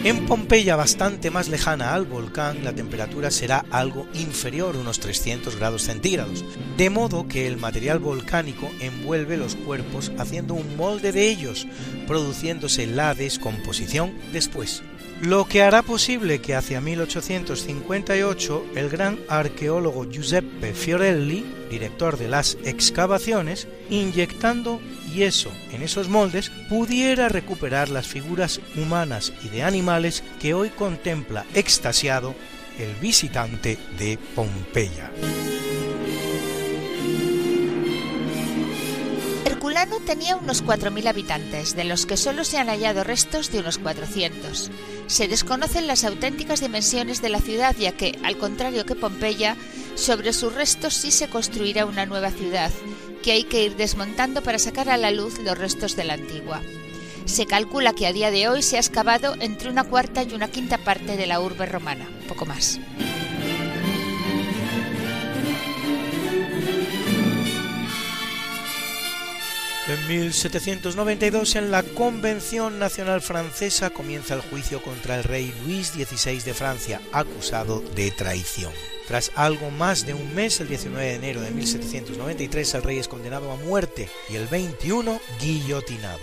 En 0.04 0.26
Pompeya, 0.26 0.76
bastante 0.76 1.30
más 1.30 1.48
lejana 1.48 1.94
al 1.94 2.06
volcán, 2.06 2.64
la 2.64 2.74
temperatura 2.74 3.30
será 3.30 3.66
algo 3.70 4.08
inferior, 4.16 4.76
unos 4.76 5.00
300 5.00 5.56
grados 5.58 5.84
centígrados, 5.84 6.44
de 6.76 6.90
modo 6.90 7.28
que 7.28 7.46
el 7.46 7.58
material 7.58 8.00
volcánico 8.00 8.72
envuelve 8.80 9.38
los 9.38 9.56
cuerpos 9.56 10.12
haciendo 10.18 10.56
un 10.56 10.76
molde 10.76 11.12
de 11.12 11.30
ellos, 11.30 11.68
produciéndose 12.08 12.88
la 12.88 13.14
descomposición 13.14 14.12
después. 14.34 14.82
Lo 15.22 15.46
que 15.46 15.62
hará 15.62 15.84
posible 15.84 16.42
que 16.42 16.56
hacia 16.56 16.82
1858 16.82 18.66
el 18.76 18.90
gran 18.90 19.20
arqueólogo 19.30 20.10
Giuseppe 20.10 20.74
Fiorelli, 20.74 21.46
director 21.70 22.18
de 22.18 22.28
las 22.28 22.58
excavaciones, 22.64 23.68
inyectando 23.92 24.82
yeso 25.12 25.52
en 25.72 25.82
esos 25.82 26.10
moldes, 26.10 26.52
pudiera 26.70 27.30
recuperar 27.30 27.90
las 27.90 28.08
figuras 28.08 28.60
humanas 28.76 29.34
y 29.44 29.50
de 29.50 29.64
animales 29.64 30.24
que 30.40 30.54
hoy 30.54 30.70
contempla 30.70 31.46
extasiado 31.54 32.36
el 32.80 32.94
visitante 32.96 33.78
de 33.98 34.18
Pompeya. 34.36 35.12
Herculano 39.46 39.98
tenía 40.06 40.36
unos 40.36 40.64
4.000 40.64 41.08
habitantes, 41.08 41.76
de 41.76 41.84
los 41.84 42.06
que 42.06 42.18
solo 42.18 42.44
se 42.44 42.58
han 42.58 42.68
hallado 42.68 43.04
restos 43.04 43.52
de 43.52 43.60
unos 43.60 43.78
400. 43.78 44.72
Se 45.12 45.28
desconocen 45.28 45.88
las 45.88 46.06
auténticas 46.06 46.62
dimensiones 46.62 47.22
de 47.22 47.28
la 47.28 47.42
ciudad, 47.42 47.76
ya 47.78 47.92
que, 47.92 48.18
al 48.24 48.38
contrario 48.38 48.86
que 48.86 48.96
Pompeya, 48.96 49.58
Sobre 49.96 50.32
sus 50.32 50.54
restos 50.54 50.94
sí 50.94 51.12
se 51.12 51.28
construirá 51.28 51.86
una 51.86 52.06
nueva 52.06 52.32
ciudad, 52.32 52.72
que 53.22 53.34
hay 53.34 53.44
que 53.44 53.66
ir 53.66 53.76
desmontando 53.76 54.42
para 54.42 54.58
sacar 54.58 54.90
a 54.90 54.96
la 54.96 55.12
luz 55.12 55.38
los 55.40 55.58
restos 55.58 55.98
de 55.98 56.06
la 56.06 56.14
antigua. 56.14 56.62
Se 57.26 57.46
calcula 57.46 57.92
que 57.92 58.08
a 58.08 58.14
día 58.14 58.32
de 58.32 58.48
hoy 58.48 58.64
se 58.64 58.78
ha 58.78 58.80
excavado 58.80 59.36
entre 59.42 59.70
una 59.70 59.84
cuarta 59.84 60.24
y 60.24 60.34
una 60.34 60.48
quinta 60.48 60.78
parte 60.78 61.18
de 61.18 61.28
la 61.28 61.42
urbe 61.42 61.66
romana, 61.66 62.10
poco 62.30 62.46
más. 62.46 62.80
En 69.92 70.08
1792, 70.08 71.58
en 71.58 71.70
la 71.70 71.84
Convención 71.84 72.80
Nacional 72.80 73.20
Francesa, 73.20 73.90
comienza 73.90 74.34
el 74.36 74.40
juicio 74.40 74.82
contra 74.82 75.18
el 75.18 75.26
rey 75.26 75.54
Luis 75.66 75.88
XVI 75.90 76.40
de 76.40 76.54
Francia, 76.54 77.02
acusado 77.12 77.84
de 77.94 78.10
traición. 78.12 78.72
Tras 79.10 79.34
algo 79.36 79.70
más 79.70 80.06
de 80.06 80.14
un 80.14 80.34
mes, 80.34 80.62
el 80.62 80.70
19 80.70 81.06
de 81.06 81.16
enero 81.16 81.42
de 81.42 81.52
1793, 81.52 82.74
el 82.76 82.84
rey 82.84 83.00
es 83.00 83.10
condenado 83.10 83.52
a 83.52 83.58
muerte 83.58 84.08
y 84.30 84.38
el 84.38 84.48
21 84.48 85.20
guillotinado. 85.42 86.20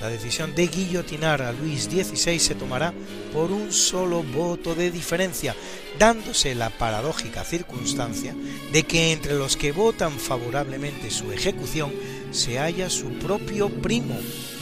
La 0.00 0.08
decisión 0.08 0.54
de 0.54 0.66
guillotinar 0.66 1.40
a 1.40 1.52
Luis 1.52 1.84
XVI 1.84 2.38
se 2.38 2.54
tomará 2.54 2.92
por 3.32 3.50
un 3.50 3.72
solo 3.72 4.22
voto 4.22 4.74
de 4.74 4.90
diferencia, 4.90 5.56
dándose 5.98 6.54
la 6.54 6.68
paradójica 6.68 7.42
circunstancia 7.42 8.34
de 8.70 8.82
que 8.82 9.12
entre 9.12 9.34
los 9.34 9.56
que 9.56 9.72
votan 9.72 10.12
favorablemente 10.12 11.10
su 11.10 11.32
ejecución 11.32 11.94
se 12.36 12.58
halla 12.58 12.90
su 12.90 13.08
propio 13.14 13.70
primo, 13.70 14.16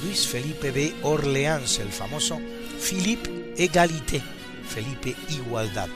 Luis 0.05 0.29
Felipe 0.29 0.71
de 0.71 0.95
Orleans, 1.03 1.81
el 1.81 1.91
famoso 1.91 2.39
Philippe 2.81 3.53
Egalité, 3.59 4.23
Felipe 4.69 5.17
Igualdad. 5.29 5.89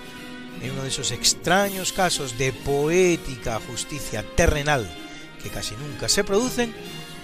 En 0.61 0.73
uno 0.73 0.83
de 0.83 0.89
esos 0.89 1.13
extraños 1.13 1.93
casos 1.93 2.37
de 2.37 2.53
poética 2.53 3.61
justicia 3.61 4.25
terrenal 4.35 4.91
que 5.43 5.51
casi 5.51 5.77
nunca 5.77 6.09
se 6.09 6.25
producen, 6.25 6.75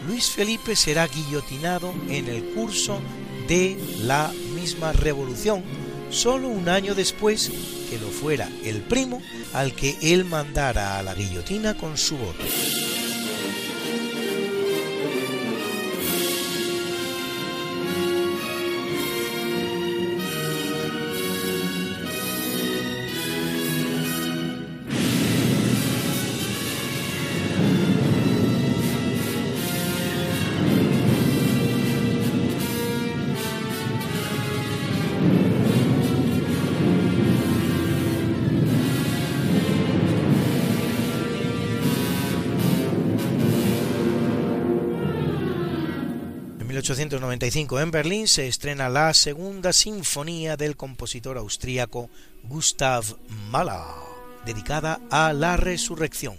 Luis 0.07 0.31
Felipe 0.31 0.77
será 0.77 1.09
guillotinado 1.09 1.93
en 2.09 2.29
el 2.29 2.45
curso 2.55 3.01
de 3.49 3.77
la 4.03 4.33
misma 4.55 4.93
revolución, 4.93 5.65
solo 6.11 6.49
un 6.49 6.69
año 6.69 6.95
después 6.95 7.51
que 7.91 7.99
lo 7.99 8.09
fuera 8.09 8.49
el 8.63 8.83
primo 8.83 9.21
al 9.53 9.75
que 9.75 9.97
él 10.01 10.25
mandara 10.25 10.97
a 10.97 11.03
la 11.03 11.15
guillotina 11.15 11.77
con 11.77 11.99
su 11.99 12.17
voto. 12.17 12.45
1895 46.95 47.81
en 47.81 47.91
Berlín 47.91 48.29
se 48.29 48.47
estrena 48.47 48.89
la 48.89 49.13
segunda 49.15 49.73
sinfonía 49.73 50.57
del 50.57 50.77
compositor 50.77 51.39
austríaco 51.39 52.09
Gustav 52.45 53.05
Mahler, 53.51 53.81
dedicada 54.47 55.01
a 55.11 55.33
la 55.33 55.57
resurrección, 55.57 56.37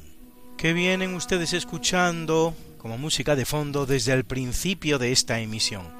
que 0.57 0.71
vienen 0.71 1.13
ustedes 1.13 1.51
escuchando 1.51 2.55
como 2.77 2.97
música 2.97 3.35
de 3.35 3.45
fondo 3.45 3.85
desde 3.85 4.13
el 4.13 4.23
principio 4.23 4.97
de 4.97 5.11
esta 5.11 5.41
emisión. 5.41 5.94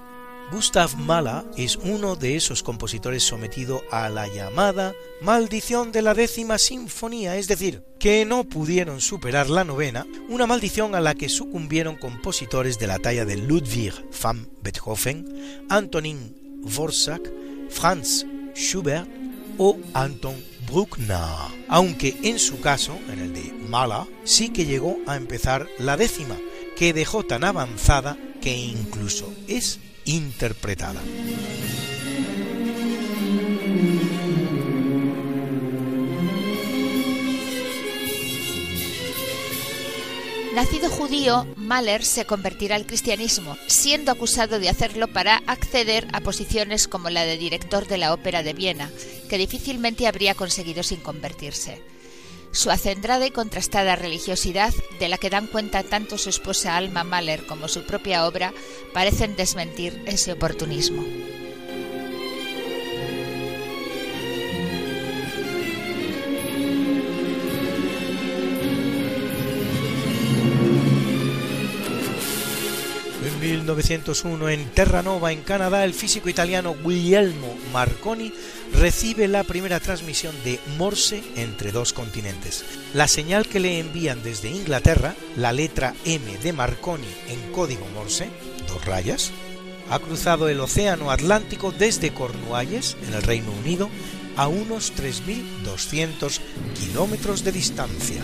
Gustav 0.52 0.96
Mahler 0.98 1.44
es 1.58 1.76
uno 1.76 2.16
de 2.16 2.36
esos 2.36 2.62
compositores 2.62 3.24
sometido 3.24 3.84
a 3.92 4.10
la 4.10 4.28
llamada 4.28 4.94
maldición 5.22 5.92
de 5.92 6.04
la 6.04 6.14
décima 6.14 6.60
sinfonía, 6.60 7.36
es 7.38 7.48
decir, 7.48 7.84
que 8.00 8.26
no 8.26 8.44
pudieron 8.44 9.02
superar 9.02 9.50
la 9.50 9.64
novena, 9.64 10.06
una 10.30 10.46
maldición 10.46 10.94
a 10.94 11.02
la 11.02 11.16
que 11.16 11.30
sucumbieron 11.30 11.96
compositores 11.96 12.78
de 12.78 12.88
la 12.88 13.00
talla 13.00 13.26
de 13.26 13.38
Ludwig 13.38 13.94
van 14.22 14.48
Beethoven, 14.62 15.66
Antonin 15.70 16.62
Dvorak, 16.64 17.32
Franz 17.70 18.26
Schubert 18.56 19.10
o 19.58 19.78
Anton 19.94 20.36
Bruckner, 20.72 21.18
aunque 21.68 22.16
en 22.24 22.38
su 22.40 22.62
caso, 22.62 22.98
en 23.12 23.20
el 23.20 23.34
de 23.34 23.52
Mahler, 23.68 24.08
sí 24.24 24.50
que 24.50 24.66
llegó 24.66 24.98
a 25.08 25.16
empezar 25.16 25.68
la 25.80 25.98
décima, 25.98 26.38
que 26.78 26.94
dejó 26.94 27.24
tan 27.24 27.44
avanzada 27.44 28.18
que 28.42 28.56
incluso 28.56 29.34
es 29.48 29.80
interpretada. 30.06 31.02
Nacido 40.56 40.90
judío, 40.90 41.46
Mahler 41.58 42.06
se 42.06 42.24
convertirá 42.24 42.78
al 42.78 42.86
cristianismo, 42.86 43.58
siendo 43.68 44.10
acusado 44.10 44.58
de 44.58 44.70
hacerlo 44.70 45.10
para 45.10 45.44
acceder 45.48 46.08
a 46.14 46.22
posiciones 46.22 46.88
como 46.88 47.10
la 47.10 47.26
de 47.26 47.38
director 47.38 47.86
de 47.88 47.98
la 47.98 48.14
Ópera 48.14 48.42
de 48.42 48.54
Viena, 48.54 48.90
que 49.30 49.38
difícilmente 49.38 50.08
habría 50.08 50.34
conseguido 50.34 50.82
sin 50.82 51.02
convertirse. 51.02 51.82
Su 52.56 52.72
acendrada 52.72 53.28
y 53.28 53.32
contrastada 53.32 53.98
religiosidad, 53.98 54.74
de 54.98 55.10
la 55.10 55.18
que 55.18 55.30
dan 55.30 55.48
cuenta 55.48 55.84
tanto 55.84 56.18
su 56.18 56.30
esposa 56.30 56.78
Alma 56.78 57.04
Mahler 57.04 57.46
como 57.46 57.68
su 57.68 57.84
propia 57.84 58.26
obra, 58.26 58.54
parecen 58.94 59.36
desmentir 59.36 60.02
ese 60.06 60.32
oportunismo. 60.32 61.04
1901, 73.74 74.50
en 74.50 74.70
Terranova, 74.70 75.32
en 75.32 75.42
Canadá, 75.42 75.86
el 75.86 75.96
físico 75.96 76.30
italiano 76.30 76.76
Guglielmo 76.84 77.58
Marconi 77.74 78.32
recibe 78.74 79.28
la 79.28 79.44
primera 79.44 79.80
transmisión 79.80 80.36
de 80.44 80.60
Morse 80.78 81.24
entre 81.36 81.72
dos 81.72 81.92
continentes. 81.92 82.64
La 82.94 83.08
señal 83.08 83.48
que 83.48 83.60
le 83.60 83.80
envían 83.80 84.22
desde 84.22 84.52
Inglaterra, 84.52 85.16
la 85.36 85.52
letra 85.52 85.96
M 86.06 86.38
de 86.38 86.54
Marconi 86.54 87.08
en 87.28 87.52
código 87.52 87.88
Morse, 87.96 88.30
dos 88.68 88.86
rayas, 88.86 89.32
ha 89.90 89.98
cruzado 89.98 90.48
el 90.48 90.60
Océano 90.60 91.10
Atlántico 91.10 91.72
desde 91.72 92.14
Cornualles, 92.14 92.96
en 93.08 93.16
el 93.16 93.24
Reino 93.24 93.52
Unido, 93.52 93.90
a 94.36 94.48
unos 94.48 94.94
3.200 94.94 96.40
kilómetros 96.80 97.44
de 97.44 97.52
distancia. 97.52 98.22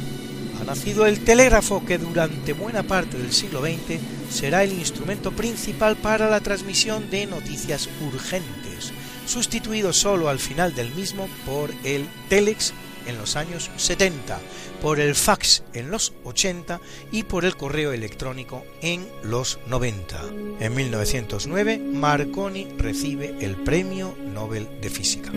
Ha 0.62 0.64
nacido 0.64 1.06
el 1.06 1.24
telégrafo 1.24 1.84
que 1.86 1.98
durante 1.98 2.54
buena 2.54 2.84
parte 2.84 3.18
del 3.18 3.34
siglo 3.34 3.62
XX 3.62 4.00
será 4.30 4.64
el 4.64 4.74
instrumento 4.74 5.32
principal 5.32 5.98
para 5.98 6.30
la 6.30 6.40
transmisión 6.40 7.10
de 7.10 7.26
noticias 7.26 7.90
urgentes 8.06 8.94
sustituido 9.26 9.94
solo 9.94 10.30
al 10.30 10.40
final 10.40 10.76
del 10.76 10.94
mismo 10.94 11.28
por 11.46 11.72
el 11.84 12.08
telex 12.30 12.74
en 13.08 13.18
los 13.18 13.36
años 13.36 13.72
70, 13.78 14.40
por 14.82 15.00
el 15.00 15.16
fax 15.16 15.64
en 15.74 15.90
los 15.90 16.14
80 16.24 16.80
y 17.12 17.24
por 17.24 17.46
el 17.46 17.56
correo 17.56 17.94
electrónico 17.94 18.64
en 18.82 19.08
los 19.24 19.60
90. 19.68 20.22
En 20.60 20.76
1909, 20.76 21.80
Marconi 21.80 22.68
recibe 22.78 23.36
el 23.40 23.56
Premio 23.56 24.16
Nobel 24.34 24.68
de 24.82 24.90
Física. 24.90 25.32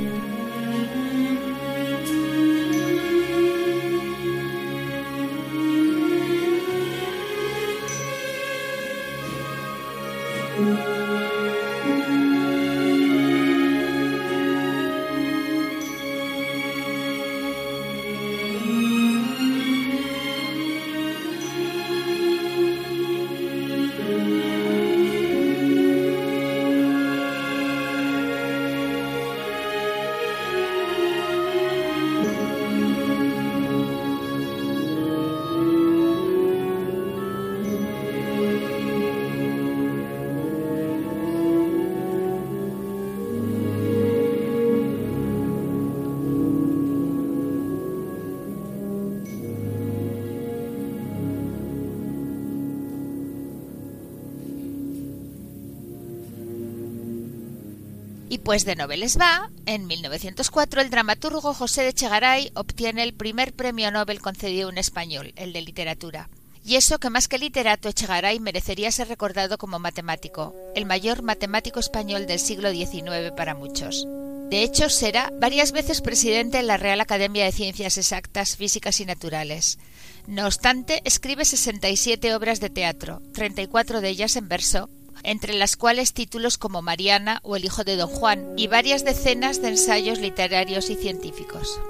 pues 58.44 58.66
de 58.66 58.76
noveles 58.76 59.18
va, 59.18 59.50
en 59.64 59.86
1904 59.86 60.82
el 60.82 60.90
dramaturgo 60.90 61.54
José 61.54 61.82
de 61.82 61.94
Chegaray 61.94 62.52
obtiene 62.54 63.02
el 63.02 63.14
primer 63.14 63.54
premio 63.54 63.90
Nobel 63.90 64.20
concedido 64.20 64.68
en 64.68 64.76
español, 64.76 65.32
el 65.36 65.54
de 65.54 65.62
literatura. 65.62 66.28
Y 66.62 66.76
eso 66.76 66.98
que 66.98 67.10
más 67.10 67.26
que 67.26 67.38
literato 67.38 67.88
Echegaray 67.88 68.40
merecería 68.40 68.90
ser 68.90 69.08
recordado 69.08 69.58
como 69.58 69.78
matemático, 69.78 70.54
el 70.74 70.86
mayor 70.86 71.22
matemático 71.22 71.80
español 71.80 72.26
del 72.26 72.38
siglo 72.38 72.70
XIX 72.70 73.32
para 73.36 73.54
muchos. 73.54 74.06
De 74.50 74.62
hecho, 74.62 74.88
será 74.88 75.30
varias 75.40 75.72
veces 75.72 76.00
presidente 76.00 76.58
de 76.58 76.62
la 76.62 76.76
Real 76.76 77.00
Academia 77.00 77.44
de 77.44 77.52
Ciencias 77.52 77.98
Exactas, 77.98 78.56
Físicas 78.56 79.00
y 79.00 79.06
Naturales. 79.06 79.78
No 80.26 80.46
obstante, 80.46 81.02
escribe 81.04 81.44
67 81.44 82.34
obras 82.34 82.60
de 82.60 82.70
teatro, 82.70 83.20
34 83.32 84.00
de 84.00 84.08
ellas 84.08 84.36
en 84.36 84.48
verso, 84.48 84.88
entre 85.24 85.54
las 85.54 85.76
cuales 85.76 86.12
títulos 86.12 86.58
como 86.58 86.82
Mariana 86.82 87.40
o 87.42 87.56
El 87.56 87.64
hijo 87.64 87.82
de 87.82 87.96
Don 87.96 88.08
Juan, 88.08 88.54
y 88.56 88.68
varias 88.68 89.04
decenas 89.04 89.60
de 89.60 89.68
ensayos 89.68 90.18
literarios 90.20 90.90
y 90.90 90.96
científicos. 90.96 91.80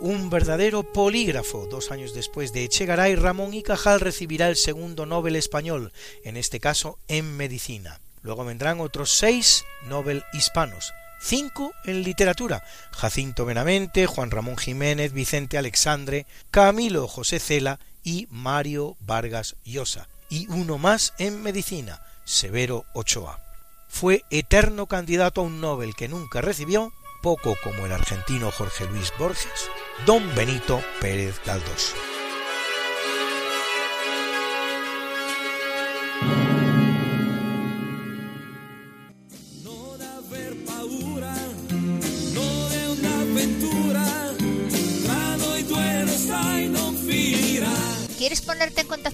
Un 0.00 0.28
verdadero 0.28 0.82
polígrafo. 0.82 1.66
Dos 1.66 1.90
años 1.90 2.14
después 2.14 2.52
de 2.52 2.64
Echegaray, 2.64 3.16
Ramón 3.16 3.54
y 3.54 3.62
Cajal 3.62 4.00
recibirá 4.00 4.48
el 4.48 4.56
segundo 4.56 5.06
Nobel 5.06 5.34
español, 5.34 5.92
en 6.24 6.36
este 6.36 6.60
caso 6.60 6.98
en 7.08 7.36
medicina. 7.36 8.00
Luego 8.22 8.44
vendrán 8.44 8.80
otros 8.80 9.12
seis 9.12 9.64
Nobel 9.86 10.22
hispanos, 10.32 10.92
cinco 11.22 11.72
en 11.84 12.02
literatura, 12.02 12.62
Jacinto 12.90 13.46
Benavente, 13.46 14.06
Juan 14.06 14.30
Ramón 14.30 14.56
Jiménez, 14.56 15.12
Vicente 15.12 15.56
Alexandre, 15.56 16.26
Camilo 16.50 17.08
José 17.08 17.38
Cela 17.38 17.80
y 18.02 18.26
Mario 18.30 18.96
Vargas 19.00 19.56
Llosa, 19.64 20.08
y 20.28 20.48
uno 20.48 20.76
más 20.76 21.14
en 21.18 21.42
medicina, 21.42 22.02
Severo 22.24 22.84
Ochoa. 22.94 23.38
Fue 23.88 24.24
eterno 24.30 24.86
candidato 24.86 25.40
a 25.40 25.44
un 25.44 25.60
Nobel 25.60 25.94
que 25.94 26.08
nunca 26.08 26.40
recibió 26.40 26.92
poco 27.22 27.56
como 27.62 27.86
el 27.86 27.92
argentino 27.92 28.50
Jorge 28.50 28.86
Luis 28.86 29.12
Borges, 29.18 29.70
don 30.04 30.34
Benito 30.34 30.82
Pérez 31.00 31.40
Galdós. 31.46 31.94
¿Quieres 48.18 48.40
ponerte 48.40 48.80
en 48.80 48.86
contacto 48.86 49.13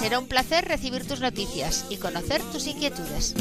Será 0.00 0.18
un 0.18 0.28
placer 0.28 0.64
recibir 0.66 1.06
tus 1.06 1.20
noticias 1.20 1.84
y 1.90 1.96
conocer 1.96 2.42
tus 2.52 2.66
inquietudes. 2.66 3.34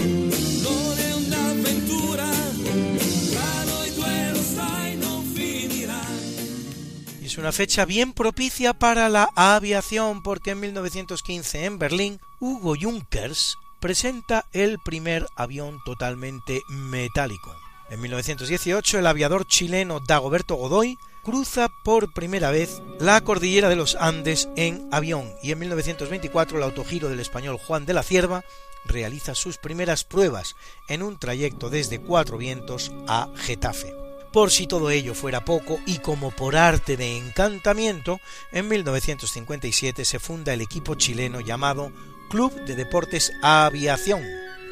Es 7.24 7.38
una 7.38 7.52
fecha 7.52 7.86
bien 7.86 8.14
propicia 8.14 8.74
para 8.74 9.10
la 9.10 9.30
aviación 9.36 10.24
porque 10.24 10.52
en 10.52 10.60
1915 10.62 11.66
en 11.66 11.78
Berlín 11.78 12.20
Hugo 12.40 12.74
Junkers 12.80 13.58
presenta 13.80 14.46
el 14.54 14.80
primer 14.80 15.28
avión 15.36 15.80
totalmente 15.86 16.62
metálico. 16.70 17.56
En 17.90 18.02
1918 18.02 19.00
el 19.00 19.08
aviador 19.08 19.46
chileno 19.46 20.00
Dagoberto 20.00 20.56
Godoy 20.56 20.98
cruza 21.28 21.68
por 21.84 22.14
primera 22.14 22.52
vez 22.52 22.82
la 23.02 23.20
cordillera 23.20 23.68
de 23.68 23.76
los 23.76 23.96
Andes 23.96 24.48
en 24.56 24.88
avión 24.94 25.36
y 25.44 25.52
en 25.52 25.60
1924 25.60 26.58
el 26.58 26.64
autogiro 26.64 27.10
del 27.10 27.20
español 27.20 27.58
Juan 27.58 27.86
de 27.86 27.94
la 27.94 28.02
Cierva 28.02 28.46
realiza 28.86 29.36
sus 29.36 29.58
primeras 29.58 30.06
pruebas 30.06 30.56
en 30.88 31.04
un 31.04 31.20
trayecto 31.20 31.70
desde 31.70 32.00
Cuatro 32.00 32.38
Vientos 32.38 32.94
a 33.10 33.28
Getafe. 33.36 33.94
Por 34.32 34.52
si 34.52 34.68
todo 34.68 34.90
ello 34.90 35.14
fuera 35.14 35.44
poco, 35.44 35.82
y 35.86 35.98
como 35.98 36.32
por 36.32 36.56
arte 36.56 36.96
de 36.96 37.18
encantamiento, 37.18 38.22
en 38.54 38.70
1957 38.70 40.06
se 40.06 40.20
funda 40.20 40.54
el 40.54 40.62
equipo 40.62 40.96
chileno 40.96 41.42
llamado 41.42 41.92
Club 42.30 42.54
de 42.64 42.76
Deportes 42.78 43.34
Aviación, 43.42 44.24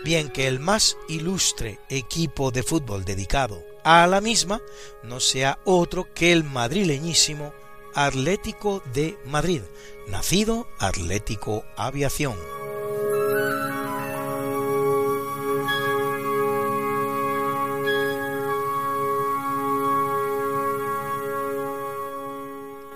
bien 0.05 0.29
que 0.29 0.47
el 0.47 0.61
más 0.61 0.95
ilustre 1.09 1.81
equipo 1.89 2.51
de 2.51 2.63
fútbol 2.63 3.03
dedicado 3.03 3.74
a 3.85 4.07
la 4.07 4.19
misma 4.19 4.61
no 5.03 5.19
sea 5.19 5.59
otro 5.63 6.11
que 6.13 6.33
el 6.33 6.43
madrileñísimo 6.43 7.53
Atlético 7.93 8.81
de 8.93 9.17
Madrid, 9.25 9.61
nacido 10.07 10.67
Atlético 10.79 11.63
Aviación. 11.77 12.54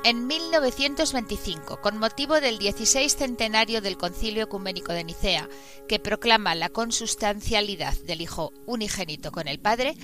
En 0.09 0.25
1925, 0.25 1.81
con 1.81 1.99
motivo 1.99 2.41
del 2.41 2.57
16 2.57 3.15
centenario 3.15 3.79
del 3.79 3.95
Concilio 3.95 4.45
Ecuménico 4.45 4.91
de 4.91 5.03
Nicea, 5.03 5.47
que 5.87 5.99
proclama 5.99 6.55
la 6.55 6.69
consustancialidad 6.69 7.93
del 8.07 8.21
Hijo 8.21 8.51
unigénito 8.65 9.31
con 9.31 9.47
el 9.47 9.59
Padre 9.59 9.95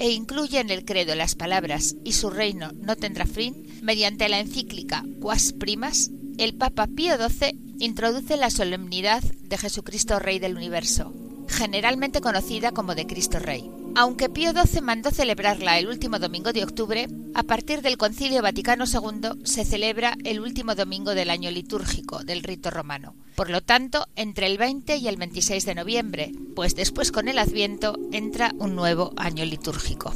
e 0.00 0.10
incluye 0.10 0.58
en 0.58 0.70
el 0.70 0.84
credo 0.84 1.14
las 1.14 1.36
palabras 1.36 1.94
y 2.02 2.14
su 2.14 2.28
reino 2.28 2.72
no 2.74 2.96
tendrá 2.96 3.24
fin, 3.24 3.78
mediante 3.82 4.28
la 4.28 4.40
encíclica 4.40 5.04
Quas 5.20 5.52
Primas, 5.52 6.10
el 6.38 6.56
Papa 6.56 6.88
Pío 6.88 7.14
XII 7.16 7.56
introduce 7.78 8.36
la 8.36 8.50
solemnidad 8.50 9.22
de 9.22 9.58
Jesucristo 9.58 10.18
Rey 10.18 10.40
del 10.40 10.56
Universo, 10.56 11.14
generalmente 11.46 12.20
conocida 12.20 12.72
como 12.72 12.96
de 12.96 13.06
Cristo 13.06 13.38
Rey. 13.38 13.81
Aunque 13.94 14.30
Pío 14.30 14.52
XII 14.52 14.80
mandó 14.80 15.10
celebrarla 15.10 15.78
el 15.78 15.86
último 15.86 16.18
domingo 16.18 16.52
de 16.54 16.64
octubre, 16.64 17.08
a 17.34 17.42
partir 17.42 17.82
del 17.82 17.98
Concilio 17.98 18.40
Vaticano 18.40 18.84
II 18.86 19.44
se 19.44 19.66
celebra 19.66 20.16
el 20.24 20.40
último 20.40 20.74
domingo 20.74 21.14
del 21.14 21.28
año 21.28 21.50
litúrgico 21.50 22.24
del 22.24 22.42
rito 22.42 22.70
romano. 22.70 23.14
Por 23.36 23.50
lo 23.50 23.60
tanto, 23.60 24.06
entre 24.16 24.46
el 24.46 24.56
20 24.56 24.96
y 24.96 25.08
el 25.08 25.16
26 25.16 25.66
de 25.66 25.74
noviembre, 25.74 26.32
pues 26.56 26.74
después 26.74 27.12
con 27.12 27.28
el 27.28 27.38
Adviento 27.38 27.98
entra 28.12 28.52
un 28.58 28.74
nuevo 28.74 29.12
año 29.16 29.44
litúrgico. 29.44 30.12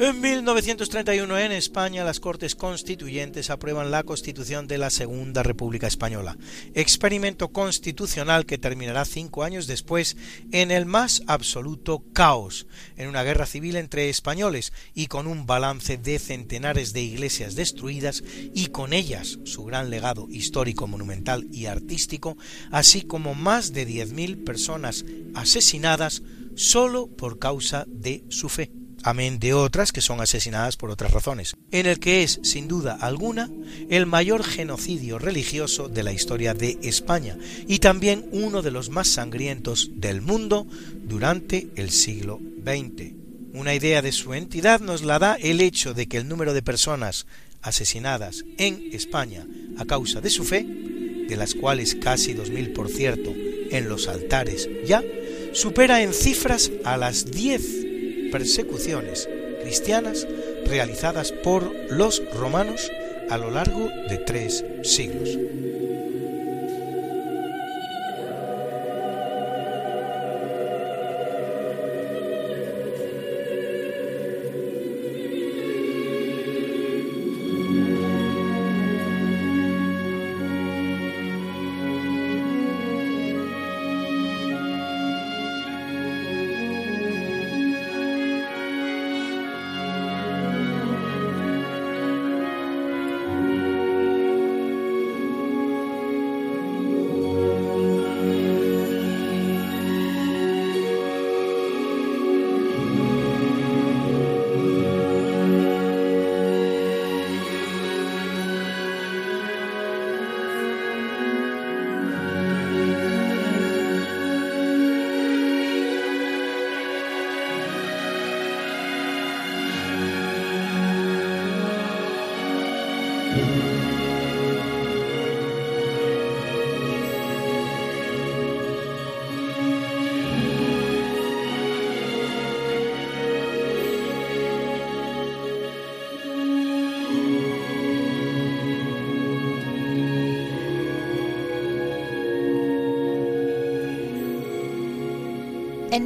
En 0.00 0.20
1931 0.20 1.38
en 1.38 1.50
España 1.50 2.04
las 2.04 2.20
Cortes 2.20 2.54
Constituyentes 2.54 3.50
aprueban 3.50 3.90
la 3.90 4.04
Constitución 4.04 4.68
de 4.68 4.78
la 4.78 4.90
Segunda 4.90 5.42
República 5.42 5.88
Española, 5.88 6.38
experimento 6.72 7.48
constitucional 7.48 8.46
que 8.46 8.58
terminará 8.58 9.04
cinco 9.04 9.42
años 9.42 9.66
después 9.66 10.16
en 10.52 10.70
el 10.70 10.86
más 10.86 11.24
absoluto 11.26 12.04
caos, 12.12 12.68
en 12.96 13.08
una 13.08 13.24
guerra 13.24 13.44
civil 13.44 13.74
entre 13.74 14.08
españoles 14.08 14.72
y 14.94 15.08
con 15.08 15.26
un 15.26 15.46
balance 15.46 15.96
de 15.96 16.20
centenares 16.20 16.92
de 16.92 17.02
iglesias 17.02 17.56
destruidas 17.56 18.22
y 18.54 18.68
con 18.68 18.92
ellas 18.92 19.40
su 19.42 19.64
gran 19.64 19.90
legado 19.90 20.28
histórico, 20.30 20.86
monumental 20.86 21.48
y 21.50 21.66
artístico, 21.66 22.36
así 22.70 23.02
como 23.02 23.34
más 23.34 23.72
de 23.72 23.84
10.000 23.84 24.44
personas 24.44 25.04
asesinadas 25.34 26.22
solo 26.54 27.08
por 27.08 27.40
causa 27.40 27.84
de 27.88 28.22
su 28.28 28.48
fe 28.48 28.70
amén 29.02 29.38
de 29.38 29.54
otras 29.54 29.92
que 29.92 30.00
son 30.00 30.20
asesinadas 30.20 30.76
por 30.76 30.90
otras 30.90 31.12
razones, 31.12 31.56
en 31.70 31.86
el 31.86 31.98
que 31.98 32.22
es, 32.22 32.40
sin 32.42 32.68
duda 32.68 32.96
alguna, 33.00 33.50
el 33.90 34.06
mayor 34.06 34.44
genocidio 34.44 35.18
religioso 35.18 35.88
de 35.88 36.02
la 36.02 36.12
historia 36.12 36.54
de 36.54 36.78
España 36.82 37.36
y 37.66 37.78
también 37.78 38.28
uno 38.32 38.62
de 38.62 38.70
los 38.70 38.90
más 38.90 39.08
sangrientos 39.08 39.90
del 39.94 40.20
mundo 40.22 40.66
durante 41.02 41.68
el 41.76 41.90
siglo 41.90 42.40
XX. 42.62 43.14
Una 43.52 43.74
idea 43.74 44.02
de 44.02 44.12
su 44.12 44.34
entidad 44.34 44.80
nos 44.80 45.02
la 45.02 45.18
da 45.18 45.34
el 45.34 45.60
hecho 45.60 45.94
de 45.94 46.06
que 46.06 46.18
el 46.18 46.28
número 46.28 46.54
de 46.54 46.62
personas 46.62 47.26
asesinadas 47.62 48.44
en 48.56 48.90
España 48.92 49.46
a 49.78 49.84
causa 49.84 50.20
de 50.20 50.30
su 50.30 50.44
fe, 50.44 50.64
de 50.64 51.36
las 51.36 51.54
cuales 51.54 51.94
casi 51.94 52.34
2.000 52.34 52.72
por 52.72 52.88
cierto 52.88 53.34
en 53.70 53.88
los 53.88 54.08
altares 54.08 54.68
ya, 54.86 55.02
supera 55.52 56.02
en 56.02 56.12
cifras 56.14 56.70
a 56.84 56.96
las 56.96 57.30
10 57.30 57.87
persecuciones 58.30 59.28
cristianas 59.62 60.26
realizadas 60.66 61.32
por 61.32 61.72
los 61.90 62.22
romanos 62.34 62.90
a 63.30 63.38
lo 63.38 63.50
largo 63.50 63.88
de 64.08 64.18
tres 64.18 64.64
siglos. 64.82 65.36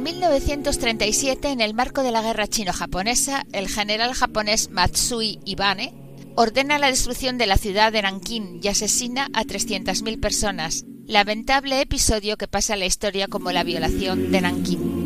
En 0.03 0.17
1937, 0.17 1.47
en 1.47 1.61
el 1.61 1.73
marco 1.73 2.03
de 2.03 2.11
la 2.11 2.21
guerra 2.21 2.45
chino-japonesa, 2.45 3.45
el 3.53 3.69
general 3.69 4.13
japonés 4.13 4.69
Matsui 4.69 5.39
Ibane 5.45 5.93
ordena 6.35 6.77
la 6.77 6.87
destrucción 6.87 7.37
de 7.37 7.47
la 7.47 7.55
ciudad 7.55 7.93
de 7.93 8.01
Nankín 8.01 8.59
y 8.61 8.67
asesina 8.67 9.29
a 9.31 9.45
300.000 9.45 10.19
personas, 10.19 10.83
lamentable 11.07 11.79
episodio 11.79 12.35
que 12.35 12.49
pasa 12.49 12.73
a 12.73 12.75
la 12.75 12.85
historia 12.85 13.29
como 13.29 13.53
la 13.53 13.63
violación 13.63 14.29
de 14.29 14.41
Nankín. 14.41 15.03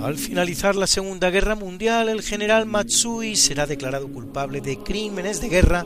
Al 0.00 0.16
finalizar 0.16 0.74
la 0.74 0.86
Segunda 0.86 1.28
Guerra 1.28 1.54
Mundial, 1.54 2.08
el 2.08 2.22
general 2.22 2.64
Matsui 2.64 3.36
será 3.36 3.66
declarado 3.66 4.10
culpable 4.10 4.62
de 4.62 4.78
crímenes 4.78 5.42
de 5.42 5.50
guerra 5.50 5.84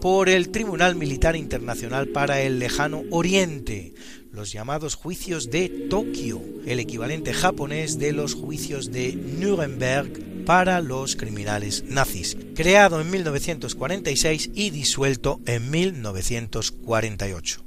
por 0.00 0.28
el 0.28 0.50
Tribunal 0.50 0.94
Militar 0.94 1.36
Internacional 1.36 2.08
para 2.08 2.40
el 2.42 2.58
Lejano 2.58 3.02
Oriente, 3.10 3.94
los 4.36 4.52
llamados 4.52 4.94
juicios 4.94 5.50
de 5.50 5.68
Tokio, 5.90 6.40
el 6.66 6.78
equivalente 6.78 7.32
japonés 7.32 7.98
de 7.98 8.12
los 8.12 8.34
juicios 8.34 8.92
de 8.92 9.14
Nuremberg 9.16 10.44
para 10.44 10.80
los 10.82 11.16
criminales 11.16 11.84
nazis, 11.88 12.36
creado 12.54 13.00
en 13.00 13.10
1946 13.10 14.50
y 14.54 14.70
disuelto 14.70 15.40
en 15.46 15.70
1948. 15.70 17.65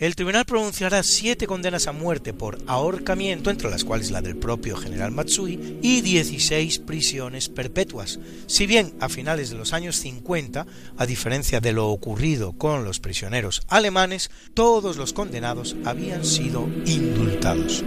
El 0.00 0.16
tribunal 0.16 0.46
pronunciará 0.46 1.02
siete 1.02 1.46
condenas 1.46 1.86
a 1.86 1.92
muerte 1.92 2.32
por 2.32 2.56
ahorcamiento, 2.66 3.50
entre 3.50 3.68
las 3.68 3.84
cuales 3.84 4.10
la 4.10 4.22
del 4.22 4.34
propio 4.34 4.74
general 4.74 5.10
Matsui, 5.12 5.78
y 5.82 6.00
16 6.00 6.78
prisiones 6.78 7.50
perpetuas. 7.50 8.18
Si 8.46 8.66
bien 8.66 8.94
a 8.98 9.10
finales 9.10 9.50
de 9.50 9.56
los 9.56 9.74
años 9.74 9.96
50, 9.96 10.66
a 10.96 11.06
diferencia 11.06 11.60
de 11.60 11.74
lo 11.74 11.90
ocurrido 11.90 12.52
con 12.52 12.82
los 12.82 12.98
prisioneros 12.98 13.60
alemanes, 13.68 14.30
todos 14.54 14.96
los 14.96 15.12
condenados 15.12 15.76
habían 15.84 16.24
sido 16.24 16.66
indultados. 16.86 17.84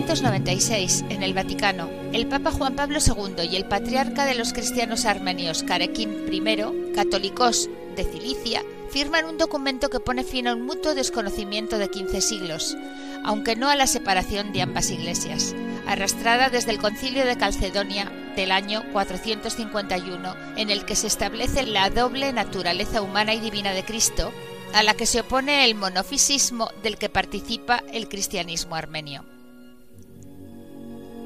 1996, 0.00 1.04
en 1.10 1.22
el 1.22 1.34
Vaticano, 1.34 1.90
el 2.14 2.26
Papa 2.26 2.50
Juan 2.50 2.74
Pablo 2.74 3.00
II 3.06 3.44
y 3.50 3.56
el 3.56 3.66
patriarca 3.66 4.24
de 4.24 4.34
los 4.34 4.54
cristianos 4.54 5.04
armenios 5.04 5.62
Carequín 5.62 6.24
I, 6.32 6.92
católicos 6.94 7.68
de 7.96 8.04
Cilicia, 8.04 8.62
firman 8.90 9.26
un 9.26 9.36
documento 9.36 9.90
que 9.90 10.00
pone 10.00 10.24
fin 10.24 10.48
a 10.48 10.54
un 10.54 10.62
mutuo 10.62 10.94
desconocimiento 10.94 11.76
de 11.76 11.90
15 11.90 12.22
siglos, 12.22 12.78
aunque 13.24 13.56
no 13.56 13.68
a 13.68 13.76
la 13.76 13.86
separación 13.86 14.54
de 14.54 14.62
ambas 14.62 14.90
iglesias, 14.90 15.54
arrastrada 15.86 16.48
desde 16.48 16.70
el 16.70 16.78
Concilio 16.78 17.26
de 17.26 17.36
Calcedonia 17.36 18.10
del 18.36 18.52
año 18.52 18.82
451, 18.92 20.34
en 20.56 20.70
el 20.70 20.86
que 20.86 20.96
se 20.96 21.08
establece 21.08 21.66
la 21.66 21.90
doble 21.90 22.32
naturaleza 22.32 23.02
humana 23.02 23.34
y 23.34 23.40
divina 23.40 23.74
de 23.74 23.84
Cristo, 23.84 24.32
a 24.72 24.82
la 24.82 24.94
que 24.94 25.04
se 25.04 25.20
opone 25.20 25.66
el 25.66 25.74
monofisismo 25.74 26.70
del 26.82 26.96
que 26.96 27.10
participa 27.10 27.84
el 27.92 28.08
cristianismo 28.08 28.76
armenio. 28.76 29.29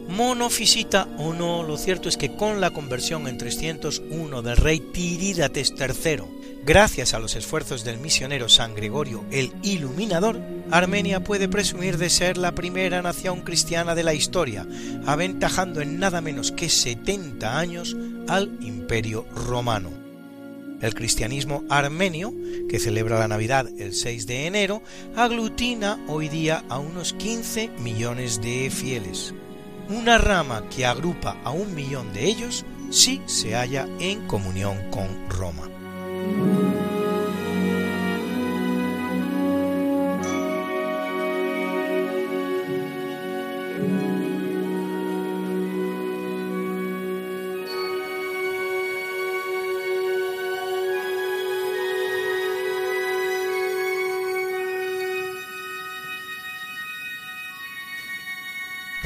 Monofisita 0.09 1.09
o 1.19 1.33
no, 1.33 1.62
lo 1.62 1.79
cierto 1.79 2.09
es 2.09 2.17
que 2.17 2.37
con 2.37 2.61
la 2.61 2.71
conversión 2.71 3.27
en 3.27 3.38
301 3.38 4.43
del 4.43 4.57
rey 4.57 4.81
Tirídates 4.81 5.73
III, 5.79 6.25
gracias 6.64 7.14
a 7.14 7.19
los 7.19 7.37
esfuerzos 7.37 7.85
del 7.85 7.99
misionero 7.99 8.49
San 8.49 8.75
Gregorio 8.75 9.25
el 9.31 9.53
Iluminador, 9.62 10.40
Armenia 10.71 11.25
puede 11.25 11.49
presumir 11.49 11.97
de 11.97 12.11
ser 12.11 12.37
la 12.37 12.55
primera 12.55 13.01
nación 13.01 13.40
cristiana 13.40 13.95
de 13.95 14.05
la 14.05 14.14
historia, 14.14 14.67
aventajando 15.07 15.81
en 15.81 15.99
nada 15.99 16.21
menos 16.21 16.53
que 16.53 16.69
70 16.69 17.59
años 17.59 17.97
al 18.29 18.59
Imperio 18.61 19.27
Romano. 19.35 19.90
El 20.83 20.95
cristianismo 20.95 21.64
armenio, 21.71 22.35
que 22.69 22.79
celebra 22.79 23.19
la 23.19 23.29
Navidad 23.29 23.67
el 23.79 23.95
6 23.95 24.27
de 24.27 24.47
enero, 24.47 24.83
aglutina 25.17 25.99
hoy 26.09 26.29
día 26.29 26.62
a 26.69 26.79
unos 26.79 27.14
15 27.14 27.71
millones 27.79 28.43
de 28.43 28.71
fieles. 28.71 29.33
Una 29.88 30.16
rama 30.18 30.64
que 30.70 30.87
agrupa 30.87 31.37
a 31.44 31.51
un 31.51 31.75
millón 31.75 32.12
de 32.12 32.25
ellos 32.25 32.64
sí 32.90 33.20
se 33.27 33.55
halla 33.55 33.87
en 33.99 34.27
comunión 34.27 34.79
con 34.90 35.29
Roma. 35.29 35.68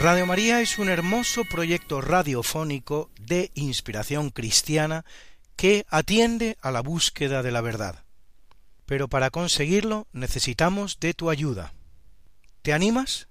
Radio 0.00 0.26
María 0.26 0.60
es 0.60 0.78
un 0.78 0.88
hermoso 0.88 1.44
proyecto 1.44 2.00
radiofónico 2.00 3.10
de 3.20 3.50
inspiración 3.54 4.30
cristiana 4.30 5.04
que 5.56 5.86
atiende 5.88 6.56
a 6.60 6.70
la 6.70 6.82
búsqueda 6.82 7.42
de 7.42 7.50
la 7.50 7.60
verdad. 7.62 8.04
Pero 8.86 9.08
para 9.08 9.30
conseguirlo 9.30 10.06
necesitamos 10.12 11.00
de 11.00 11.14
tu 11.14 11.30
ayuda. 11.30 11.74
¿Te 12.62 12.72
animas? 12.72 13.26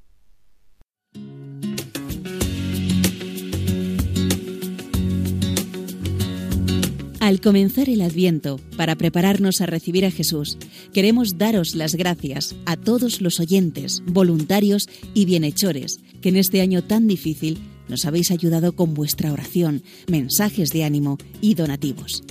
Al 7.20 7.42
comenzar 7.42 7.90
el 7.90 8.02
Adviento, 8.02 8.60
para 8.78 8.96
prepararnos 8.96 9.62
a 9.62 9.66
recibir 9.66 10.06
a 10.06 10.12
Jesús, 10.12 10.58
queremos 10.94 11.38
daros 11.38 11.74
las 11.74 11.96
gracias 11.96 12.56
a 12.66 12.78
todos 12.78 13.22
los 13.22 13.40
oyentes, 13.40 14.04
voluntarios 14.06 14.88
y 15.16 15.26
bienhechores 15.26 16.00
que 16.22 16.30
en 16.30 16.36
este 16.36 16.62
año 16.62 16.84
tan 16.84 17.08
difícil 17.08 17.58
nos 17.88 18.06
habéis 18.06 18.30
ayudado 18.30 18.76
con 18.76 18.94
vuestra 18.94 19.34
oración, 19.34 19.82
mensajes 20.08 20.70
de 20.70 20.84
ánimo 20.84 21.18
y 21.42 21.56
donativos. 21.56 22.24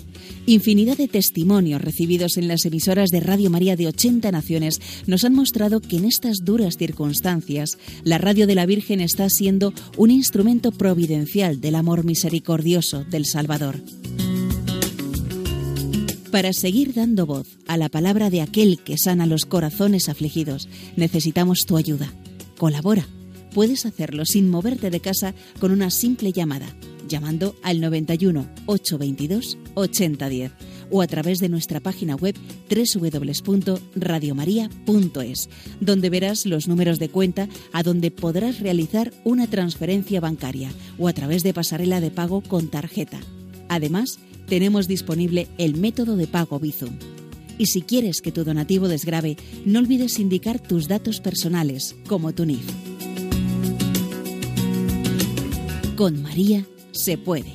Infinidad 0.47 0.97
de 0.97 1.09
testimonios 1.09 1.83
recibidos 1.83 2.37
en 2.37 2.47
las 2.47 2.65
emisoras 2.65 3.11
de 3.11 3.19
Radio 3.19 3.51
María 3.51 3.75
de 3.75 3.89
80 3.89 4.31
naciones 4.31 4.81
nos 5.09 5.25
han 5.25 5.35
mostrado 5.35 5.81
que 5.81 5.97
en 5.97 6.05
estas 6.05 6.45
duras 6.45 6.77
circunstancias 6.77 7.77
la 8.05 8.19
radio 8.19 8.47
de 8.47 8.55
la 8.55 8.67
Virgen 8.67 9.01
está 9.01 9.29
siendo 9.31 9.73
un 9.97 10.13
instrumento 10.13 10.71
providencial 10.71 11.61
del 11.61 11.75
amor 11.75 12.05
misericordioso 12.05 13.03
del 13.05 13.27
Salvador. 13.27 13.81
Para 16.37 16.53
seguir 16.53 16.93
dando 16.93 17.25
voz 17.25 17.57
a 17.67 17.79
la 17.79 17.89
palabra 17.89 18.29
de 18.29 18.43
aquel 18.43 18.79
que 18.85 18.99
sana 18.99 19.25
los 19.25 19.47
corazones 19.47 20.11
afligidos, 20.11 20.69
necesitamos 20.95 21.65
tu 21.65 21.79
ayuda. 21.79 22.13
Colabora. 22.59 23.09
Puedes 23.55 23.87
hacerlo 23.87 24.27
sin 24.27 24.51
moverte 24.51 24.91
de 24.91 25.01
casa 25.01 25.35
con 25.59 25.71
una 25.71 25.91
simple 25.91 26.33
llamada, 26.33 26.67
llamando 27.09 27.57
al 27.63 27.81
91 27.81 28.51
822 28.67 29.57
8010 29.77 30.53
o 30.91 31.01
a 31.01 31.07
través 31.07 31.39
de 31.39 31.49
nuestra 31.49 31.81
página 31.81 32.17
web 32.17 32.37
www.radiomaria.es, 32.69 35.49
donde 35.81 36.11
verás 36.11 36.45
los 36.45 36.69
números 36.69 36.99
de 36.99 37.09
cuenta 37.09 37.49
a 37.73 37.83
donde 37.83 38.11
podrás 38.11 38.61
realizar 38.61 39.11
una 39.25 39.47
transferencia 39.47 40.21
bancaria 40.21 40.71
o 40.99 41.09
a 41.09 41.15
través 41.15 41.43
de 41.43 41.55
pasarela 41.55 42.03
de 42.03 42.11
pago 42.11 42.43
con 42.43 42.69
tarjeta. 42.69 43.21
Además, 43.69 44.21
tenemos 44.47 44.89
disponible 44.89 45.49
el 45.59 45.77
método 45.77 46.17
de 46.17 46.27
pago 46.27 46.59
Bizum. 46.59 46.97
Y 47.59 47.67
si 47.67 47.83
quieres 47.83 48.21
que 48.21 48.33
tu 48.33 48.45
donativo 48.45 48.89
desgrabe, 48.89 49.37
no 49.65 49.79
olvides 49.79 50.19
indicar 50.19 50.61
tus 50.61 50.89
datos 50.89 51.21
personales, 51.21 51.97
como 52.07 52.33
tu 52.33 52.45
NIF. 52.45 52.67
Con 55.97 56.23
María 56.23 56.67
se 56.93 57.17
puede. 57.17 57.55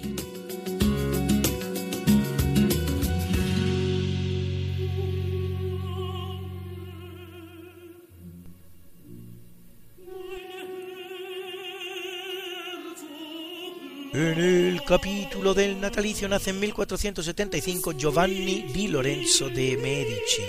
Capítulo 14.84 15.54
del 15.54 15.80
natalicio 15.80 16.28
nace 16.28 16.50
en 16.50 16.60
1475 16.60 17.94
Giovanni 17.94 18.64
di 18.74 18.88
Lorenzo 18.88 19.50
de 19.50 19.78
Medici, 19.78 20.44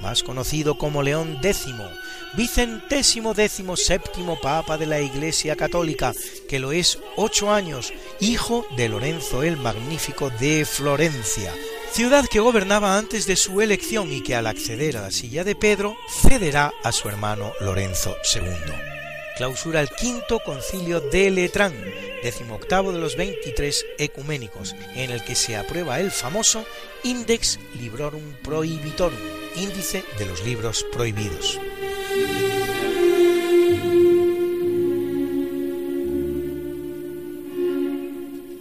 más 0.00 0.22
conocido 0.22 0.76
como 0.76 1.02
León 1.02 1.38
X, 1.42 1.66
vicentésimo 2.34 3.34
décimo 3.34 3.76
séptimo 3.76 4.38
papa 4.40 4.76
de 4.78 4.86
la 4.86 5.00
Iglesia 5.00 5.56
Católica, 5.56 6.12
que 6.48 6.58
lo 6.58 6.72
es 6.72 6.98
ocho 7.16 7.52
años, 7.52 7.92
hijo 8.20 8.66
de 8.76 8.88
Lorenzo 8.88 9.42
el 9.42 9.56
Magnífico 9.56 10.30
de 10.30 10.64
Florencia, 10.64 11.52
ciudad 11.92 12.26
que 12.26 12.40
gobernaba 12.40 12.96
antes 12.98 13.26
de 13.26 13.36
su 13.36 13.60
elección 13.60 14.12
y 14.12 14.22
que 14.22 14.34
al 14.34 14.46
acceder 14.46 14.96
a 14.96 15.02
la 15.02 15.10
silla 15.10 15.44
de 15.44 15.54
Pedro 15.54 15.96
cederá 16.22 16.72
a 16.82 16.92
su 16.92 17.08
hermano 17.08 17.52
Lorenzo 17.60 18.16
II. 18.34 18.95
Clausura 19.36 19.82
el 19.82 19.90
quinto 19.90 20.40
concilio 20.40 21.00
de 21.00 21.30
Letrán, 21.30 21.74
decimoctavo 22.22 22.90
de 22.90 22.98
los 22.98 23.16
23 23.16 23.84
ecuménicos, 23.98 24.74
en 24.94 25.10
el 25.10 25.22
que 25.22 25.34
se 25.34 25.56
aprueba 25.56 26.00
el 26.00 26.10
famoso 26.10 26.64
Index 27.02 27.58
Librorum 27.78 28.32
Prohibitorum, 28.42 29.18
índice 29.56 30.04
de 30.18 30.24
los 30.24 30.42
libros 30.42 30.86
prohibidos. 30.90 31.60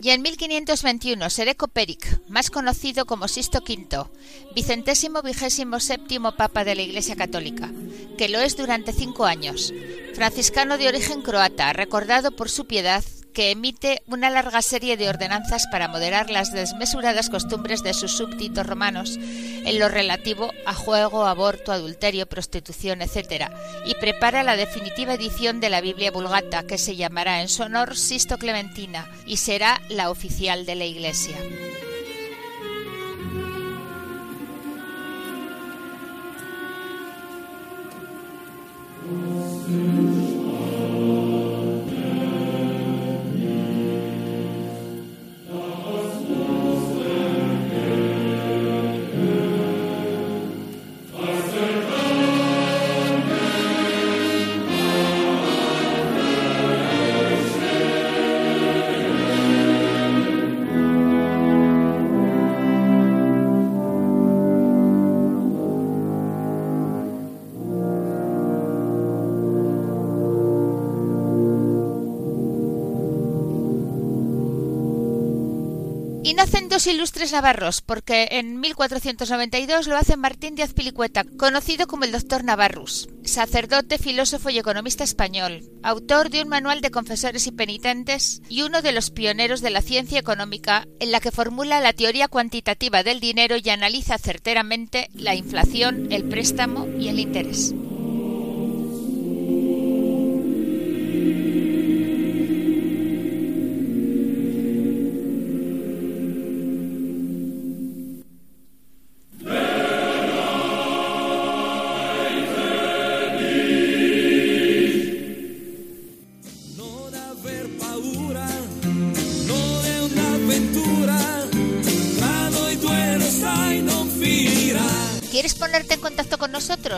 Y 0.06 0.12
en 0.12 0.22
1521, 0.22 1.32
Sereco 1.32 1.68
Peric, 1.68 2.22
más 2.30 2.52
conocido 2.52 3.08
como 3.08 3.28
Sisto 3.28 3.64
V, 3.68 4.06
vicentésimo 4.54 5.24
vigésimo 5.24 5.80
séptimo 5.80 6.36
papa 6.36 6.64
de 6.64 6.76
la 6.76 6.84
Iglesia 6.84 7.16
Católica, 7.16 7.72
que 8.16 8.30
lo 8.30 8.40
es 8.40 8.56
durante 8.56 8.94
cinco 8.94 9.26
años, 9.26 9.74
franciscano 10.14 10.78
de 10.78 10.90
origen 10.90 11.24
croata, 11.24 11.74
recordado 11.74 12.30
por 12.36 12.52
su 12.52 12.68
piedad, 12.68 13.04
que 13.36 13.52
emite 13.52 14.02
una 14.08 14.30
larga 14.30 14.62
serie 14.62 14.96
de 14.96 15.10
ordenanzas 15.10 15.68
para 15.68 15.90
moderar 15.90 16.30
las 16.30 16.54
desmesuradas 16.54 17.30
costumbres 17.30 17.84
de 17.84 17.94
sus 17.94 18.14
súbditos 18.14 18.66
romanos 18.66 19.20
en 19.20 19.78
lo 19.78 19.90
relativo 19.90 20.52
a 20.66 20.74
juego, 20.74 21.26
aborto, 21.26 21.74
adulterio, 21.74 22.28
prostitución, 22.28 23.02
etc., 23.02 23.52
y 23.86 23.94
prepara 23.96 24.42
la 24.44 24.56
definitiva 24.56 25.16
edición 25.16 25.60
de 25.60 25.70
la 25.70 25.82
Biblia 25.82 26.12
Vulgata, 26.12 26.66
que 26.66 26.78
se 26.78 26.96
llamará 26.96 27.42
en 27.42 27.50
su 27.50 27.64
honor 27.64 27.98
Sisto 27.98 28.38
Clementina 28.38 29.06
y 29.26 29.38
será 29.38 29.82
la 29.90 30.10
oficial 30.10 30.66
de 30.66 30.76
la 30.76 30.86
Iglesia. 30.86 31.36
Ilustres 76.88 77.32
navarros, 77.32 77.82
porque 77.82 78.28
en 78.32 78.60
1492 78.60 79.88
lo 79.88 79.98
hace 79.98 80.18
Martín 80.18 80.56
de 80.56 80.64
Azpilicueta, 80.64 81.24
conocido 81.38 81.88
como 81.88 82.04
el 82.04 82.12
doctor 82.12 82.44
Navarrus, 82.44 83.10
sacerdote, 83.24 83.98
filósofo 83.98 84.50
y 84.50 84.60
economista 84.60 85.04
español, 85.04 85.64
autor 85.84 86.30
de 86.30 86.42
un 86.42 86.50
manual 86.50 86.82
de 86.82 86.92
confesores 86.92 87.48
y 87.48 87.52
penitentes 87.52 88.42
y 88.50 88.64
uno 88.64 88.82
de 88.82 88.92
los 88.92 89.12
pioneros 89.12 89.62
de 89.62 89.70
la 89.70 89.82
ciencia 89.82 90.20
económica 90.20 90.88
en 91.00 91.12
la 91.12 91.20
que 91.20 91.32
formula 91.32 91.80
la 91.82 91.94
teoría 91.94 92.28
cuantitativa 92.28 93.04
del 93.04 93.20
dinero 93.20 93.56
y 93.62 93.70
analiza 93.70 94.18
certeramente 94.18 95.10
la 95.14 95.36
inflación, 95.36 96.12
el 96.12 96.26
préstamo 96.26 96.88
y 97.00 97.10
el 97.10 97.20
interés. 97.20 97.74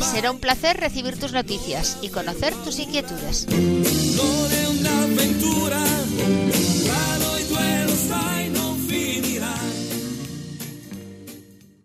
Será 0.00 0.30
un 0.30 0.38
placer 0.40 0.76
recibir 0.78 1.18
tus 1.18 1.32
noticias 1.32 1.98
y 2.02 2.08
conocer 2.08 2.54
tus 2.64 2.78
inquietudes. 2.78 3.46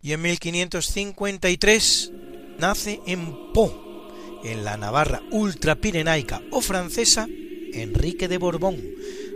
Y 0.02 0.12
en 0.12 0.22
1553 0.22 2.12
nace 2.60 3.02
en 3.06 3.54
Po, 3.54 4.10
en 4.44 4.64
la 4.66 4.78
Navarra 4.78 5.22
ultrapirenaica 5.32 6.42
o 6.52 6.62
francesa, 6.62 7.28
Enrique 7.74 8.28
de 8.28 8.38
Borbón, 8.38 8.78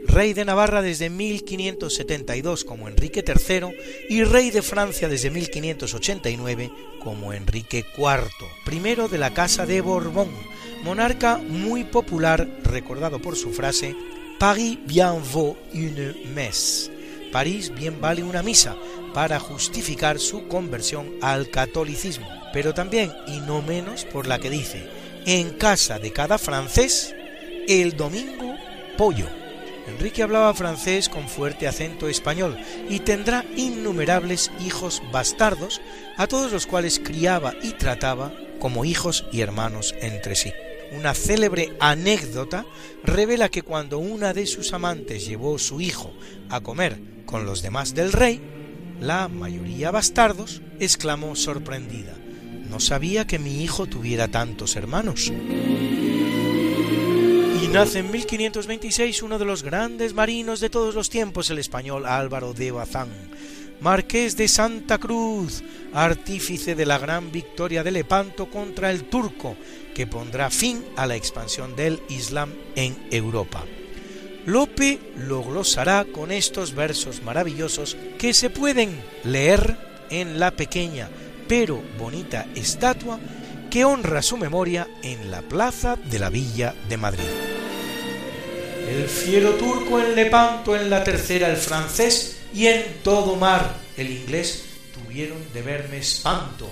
rey 0.08 0.34
de 0.34 0.46
Navarra 0.46 0.82
desde 0.82 1.10
1572 1.10 2.64
como 2.64 2.88
Enrique 2.88 3.24
III 3.26 3.76
y 4.10 4.24
rey 4.24 4.50
de 4.52 4.62
Francia 4.62 5.08
desde 5.08 5.30
1589 5.30 6.72
como 7.04 7.34
Enrique 7.34 7.86
IV, 7.98 8.30
primero 8.66 9.08
de 9.08 9.18
la 9.18 9.34
Casa 9.34 9.66
de 9.66 9.82
Borbón, 9.82 10.30
monarca 10.84 11.38
muy 11.38 11.84
popular 11.84 12.48
recordado 12.64 13.22
por 13.22 13.36
su 13.36 13.52
frase 13.52 13.96
Paris 14.40 14.78
bien 14.86 15.22
vaut 15.34 15.58
une 15.74 16.14
messe, 16.34 16.92
París 17.32 17.72
bien 17.74 18.00
vale 18.00 18.24
una 18.24 18.44
misa, 18.44 18.76
para 19.14 19.40
justificar 19.40 20.20
su 20.20 20.48
conversión 20.48 21.16
al 21.22 21.50
catolicismo, 21.50 22.28
pero 22.54 22.74
también 22.74 23.12
y 23.28 23.40
no 23.40 23.64
menos 23.64 24.06
por 24.06 24.28
la 24.28 24.38
que 24.38 24.52
dice, 24.52 24.88
en 25.26 25.52
casa 25.52 25.98
de 25.98 26.12
cada 26.12 26.38
francés, 26.38 27.16
el 27.68 27.98
domingo 27.98 28.54
pollo. 28.96 29.28
Enrique 29.88 30.22
hablaba 30.22 30.54
francés 30.54 31.08
con 31.08 31.28
fuerte 31.30 31.68
acento 31.68 32.10
español 32.10 32.58
y 32.90 33.00
tendrá 33.00 33.46
innumerables 33.56 34.52
hijos 34.66 35.02
bastardos, 35.12 35.82
a 36.18 36.28
todos 36.28 36.52
los 36.52 36.68
cuales 36.68 37.00
criaba 37.00 37.54
y 37.64 37.72
trataba 37.72 38.34
como 38.60 38.86
hijos 38.86 39.26
y 39.32 39.42
hermanos 39.42 39.96
entre 40.02 40.36
sí. 40.36 40.52
Una 40.92 41.14
célebre 41.14 41.74
anécdota 41.80 42.66
revela 43.04 43.50
que 43.50 43.62
cuando 43.62 43.98
una 43.98 44.34
de 44.34 44.46
sus 44.46 44.74
amantes 44.74 45.26
llevó 45.26 45.58
su 45.60 45.82
hijo 45.82 46.14
a 46.50 46.62
comer 46.62 47.00
con 47.26 47.46
los 47.46 47.62
demás 47.62 47.94
del 47.94 48.14
rey, 48.14 48.42
la 49.02 49.28
mayoría 49.28 49.92
bastardos, 49.92 50.62
exclamó 50.80 51.36
sorprendida, 51.36 52.16
no 52.70 52.80
sabía 52.80 53.28
que 53.28 53.40
mi 53.40 53.64
hijo 53.64 53.86
tuviera 53.86 54.28
tantos 54.28 54.76
hermanos. 54.76 55.32
Nace 57.72 58.00
en 58.00 58.10
1526 58.10 59.22
uno 59.24 59.38
de 59.38 59.46
los 59.46 59.62
grandes 59.62 60.14
marinos 60.14 60.60
de 60.60 60.70
todos 60.70 60.96
los 60.96 61.10
tiempos, 61.10 61.50
el 61.50 61.60
español 61.60 62.06
Álvaro 62.06 62.54
de 62.54 62.72
Bazán, 62.72 63.10
marqués 63.82 64.38
de 64.38 64.48
Santa 64.48 64.98
Cruz, 64.98 65.64
artífice 65.94 66.76
de 66.76 66.86
la 66.86 66.98
gran 66.98 67.32
victoria 67.32 67.84
de 67.84 67.92
Lepanto 67.92 68.50
contra 68.50 68.90
el 68.90 69.04
turco, 69.04 69.56
que 69.94 70.08
pondrá 70.08 70.50
fin 70.50 70.84
a 70.96 71.06
la 71.06 71.16
expansión 71.16 71.76
del 71.76 72.02
Islam 72.10 72.54
en 72.76 72.98
Europa. 73.12 73.64
Lope 74.46 75.00
lo 75.18 75.44
glosará 75.44 76.06
con 76.06 76.32
estos 76.32 76.74
versos 76.74 77.22
maravillosos 77.22 77.98
que 78.18 78.34
se 78.34 78.50
pueden 78.50 78.98
leer 79.24 79.78
en 80.10 80.40
la 80.40 80.52
pequeña 80.52 81.10
pero 81.48 81.82
bonita 81.98 82.46
estatua 82.56 83.20
que 83.70 83.86
honra 83.86 84.22
su 84.22 84.38
memoria 84.38 84.88
en 85.04 85.32
la 85.32 85.42
plaza 85.42 85.96
de 85.96 86.20
la 86.20 86.30
Villa 86.30 86.74
de 86.90 86.98
Madrid. 86.98 87.57
El 88.88 89.10
fiero 89.10 89.56
turco 89.56 90.00
en 90.00 90.16
Lepanto, 90.16 90.74
en 90.74 90.90
la 90.90 91.04
tercera 91.04 91.50
el 91.50 91.58
francés 91.58 92.38
y 92.54 92.68
en 92.68 93.00
todo 93.04 93.36
mar 93.36 93.76
el 93.98 94.10
inglés 94.10 94.64
tuvieron 94.94 95.40
de 95.54 95.62
verme 95.62 95.98
espanto. 95.98 96.70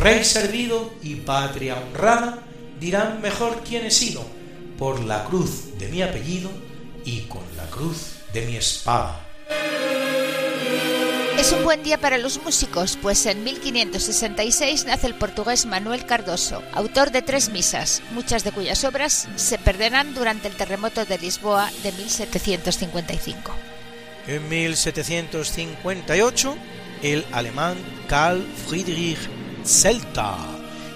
Rey 0.00 0.24
servido 0.24 0.94
y 1.02 1.16
patria 1.16 1.76
honrada 1.78 2.38
dirán 2.80 3.20
mejor 3.20 3.62
quién 3.62 3.84
he 3.84 3.90
sido 3.90 4.24
por 4.78 5.00
la 5.00 5.24
cruz 5.24 5.78
de 5.78 5.88
mi 5.88 6.00
apellido 6.00 6.50
y 7.04 7.22
con 7.22 7.42
la 7.58 7.66
cruz 7.66 8.14
de 8.32 8.46
mi 8.46 8.56
espada. 8.56 9.20
Es 11.38 11.52
un 11.52 11.64
buen 11.64 11.82
día 11.82 11.98
para 11.98 12.18
los 12.18 12.42
músicos, 12.42 12.98
pues 13.00 13.24
en 13.26 13.44
1566 13.44 14.86
nace 14.86 15.06
el 15.06 15.14
portugués 15.14 15.66
Manuel 15.66 16.04
Cardoso, 16.04 16.62
autor 16.72 17.10
de 17.10 17.22
tres 17.22 17.50
misas, 17.50 18.02
muchas 18.12 18.44
de 18.44 18.52
cuyas 18.52 18.84
obras 18.84 19.28
se 19.36 19.58
perderán 19.58 20.14
durante 20.14 20.48
el 20.48 20.54
terremoto 20.54 21.04
de 21.04 21.18
Lisboa 21.18 21.70
de 21.82 21.92
1755. 21.92 23.52
En 24.26 24.48
1758, 24.48 26.56
el 27.02 27.24
alemán 27.32 27.76
Karl 28.08 28.44
Friedrich 28.66 29.18
Celta 29.64 30.36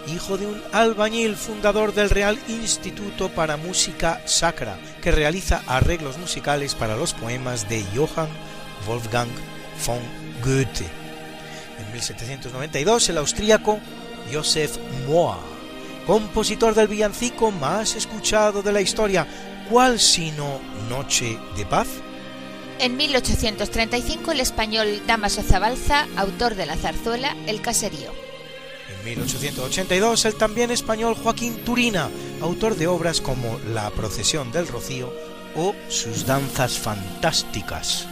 hijo 0.07 0.37
de 0.37 0.47
un 0.47 0.63
albañil 0.73 1.37
fundador 1.37 1.95
del 1.95 2.11
Real 2.11 2.39
Instituto 2.49 3.31
para 3.31 3.57
Música 3.57 4.21
Sacra, 4.27 4.79
que 5.01 5.13
realiza 5.13 5.63
arreglos 5.67 6.19
musicales 6.19 6.75
para 6.75 6.97
los 6.97 7.15
poemas 7.15 7.69
de 7.69 7.85
Johann 7.95 8.29
Wolfgang 8.87 9.31
von 9.87 10.24
Goethe. 10.45 10.85
En 11.79 11.93
1792 11.93 13.09
el 13.09 13.19
austríaco 13.19 13.79
Josef 14.33 14.79
Moa, 15.07 15.39
compositor 16.07 16.75
del 16.75 16.89
villancico 16.89 17.51
más 17.51 17.95
escuchado 17.95 18.63
de 18.63 18.73
la 18.73 18.81
historia, 18.81 19.27
¿cuál 19.71 19.99
sino 19.99 20.61
Noche 20.89 21.39
de 21.57 21.65
Paz? 21.67 21.89
En 22.79 22.97
1835 22.97 24.33
el 24.33 24.41
español 24.41 25.03
Damaso 25.07 25.43
Zabalza, 25.43 26.07
autor 26.17 26.55
de 26.55 26.67
la 26.67 26.77
zarzuela 26.77 27.37
El 27.47 27.61
Caserío. 27.61 28.13
1882 29.05 30.25
el 30.25 30.35
también 30.37 30.71
español 30.71 31.15
Joaquín 31.15 31.57
Turina, 31.65 32.11
autor 32.41 32.77
de 32.77 32.87
obras 32.87 33.21
como 33.21 33.59
La 33.73 33.91
procesión 33.91 34.51
del 34.51 34.67
Rocío 34.67 35.13
o 35.57 35.75
Sus 35.89 36.27
danzas 36.27 36.79
fantásticas. 36.79 38.09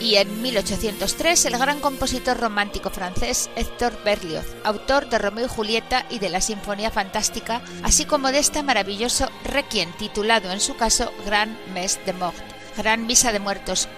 Y 0.00 0.16
en 0.16 0.40
1803 0.40 1.44
el 1.44 1.58
gran 1.58 1.80
compositor 1.80 2.38
romántico 2.38 2.88
francés 2.90 3.50
Héctor 3.54 3.92
Berlioz, 4.02 4.46
autor 4.64 5.10
de 5.10 5.18
Romeo 5.18 5.44
y 5.44 5.48
Julieta 5.48 6.06
y 6.08 6.18
de 6.18 6.30
la 6.30 6.40
Sinfonía 6.40 6.90
Fantástica, 6.90 7.60
así 7.82 8.06
como 8.06 8.32
de 8.32 8.38
este 8.38 8.62
maravilloso 8.62 9.28
requiem 9.44 9.92
titulado 9.92 10.50
en 10.52 10.60
su 10.60 10.74
caso 10.76 11.12
Grand 11.26 11.54
Messe 11.74 12.00
de 12.06 12.14
Mort, 12.14 12.36
Gran 12.78 13.06
Misa 13.06 13.30
de 13.30 13.40
Muertos, 13.40 13.88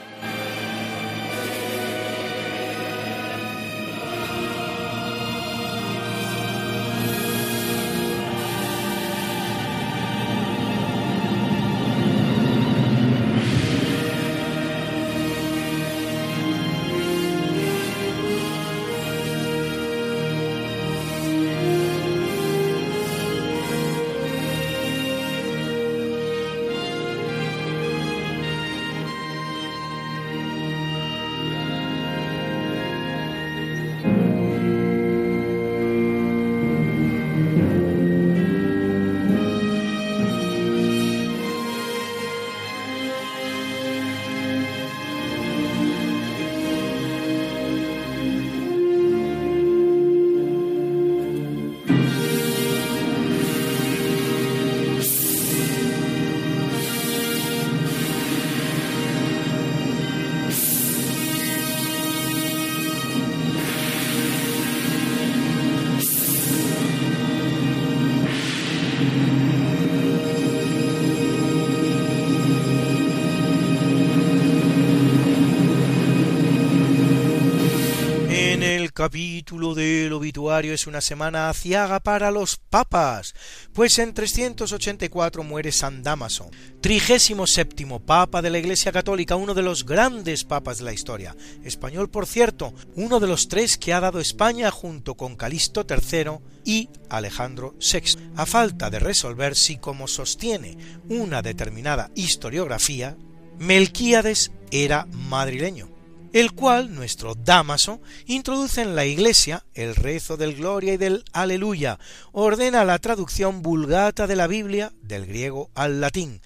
capítulo 79.03 79.74
del 79.74 80.12
obituario 80.12 80.72
es 80.72 80.86
una 80.86 81.00
semana 81.00 81.48
aciaga 81.48 81.98
para 81.98 82.30
los 82.30 82.57
papas, 82.57 83.34
pues 83.72 83.98
en 83.98 84.14
384 84.14 85.42
muere 85.42 85.72
San 85.72 86.05
Damaso, 86.05 86.48
trigésimo 86.80 87.48
séptimo 87.48 87.98
papa 87.98 88.42
de 88.42 88.50
la 88.50 88.61
Iglesia 88.61 88.92
Católica, 88.92 89.34
uno 89.34 89.55
de 89.55 89.62
los 89.62 89.86
grandes 89.86 90.44
papas 90.44 90.78
de 90.78 90.84
la 90.84 90.92
historia, 90.92 91.34
español 91.64 92.11
por 92.11 92.28
cierto, 92.28 92.74
uno 92.94 93.18
de 93.18 93.26
los 93.26 93.48
tres 93.48 93.76
que 93.76 93.92
ha 93.92 93.98
dado 93.98 94.20
España 94.20 94.70
junto 94.70 95.16
con 95.16 95.34
Calixto 95.34 95.84
III 95.84 96.38
y 96.64 96.88
Alejandro 97.09 97.74
VI, 97.80 98.20
a 98.36 98.46
falta 98.46 98.88
de 98.88 99.00
resolver 99.00 99.57
si, 99.57 99.78
como 99.78 100.07
sostiene 100.07 100.78
una 101.09 101.42
determinada 101.42 102.12
historiografía, 102.14 103.16
Melquíades 103.59 104.53
era 104.70 105.07
madrileño 105.07 105.91
el 106.33 106.53
cual 106.53 106.95
nuestro 106.95 107.35
Damaso 107.35 108.01
introduce 108.26 108.83
en 108.83 108.95
la 108.95 109.05
Iglesia 109.05 109.64
el 109.74 109.95
rezo 109.95 110.37
del 110.37 110.55
Gloria 110.55 110.95
y 110.95 110.97
del 110.97 111.24
Aleluya, 111.33 111.99
ordena 112.33 112.85
la 112.85 112.99
traducción 112.99 113.62
vulgata 113.62 114.26
de 114.26 114.37
la 114.37 114.47
Biblia 114.47 114.93
del 115.03 115.26
griego 115.26 115.70
al 115.74 116.01
latín, 116.01 116.41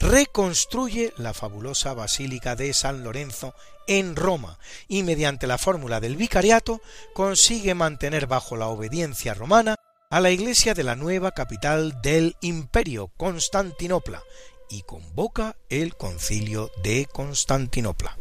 reconstruye 0.00 1.12
la 1.16 1.32
fabulosa 1.32 1.94
Basílica 1.94 2.56
de 2.56 2.74
San 2.74 3.02
Lorenzo 3.04 3.54
en 3.86 4.16
Roma 4.16 4.58
y 4.88 5.02
mediante 5.02 5.46
la 5.46 5.58
fórmula 5.58 6.00
del 6.00 6.16
vicariato 6.16 6.80
consigue 7.14 7.74
mantener 7.74 8.26
bajo 8.26 8.56
la 8.56 8.68
obediencia 8.68 9.34
romana 9.34 9.76
a 10.10 10.20
la 10.20 10.30
iglesia 10.30 10.74
de 10.74 10.84
la 10.84 10.94
nueva 10.94 11.32
capital 11.32 12.00
del 12.02 12.36
imperio, 12.40 13.10
Constantinopla, 13.16 14.22
y 14.70 14.82
convoca 14.82 15.56
el 15.68 15.96
concilio 15.96 16.70
de 16.82 17.06
Constantinopla. 17.12 18.16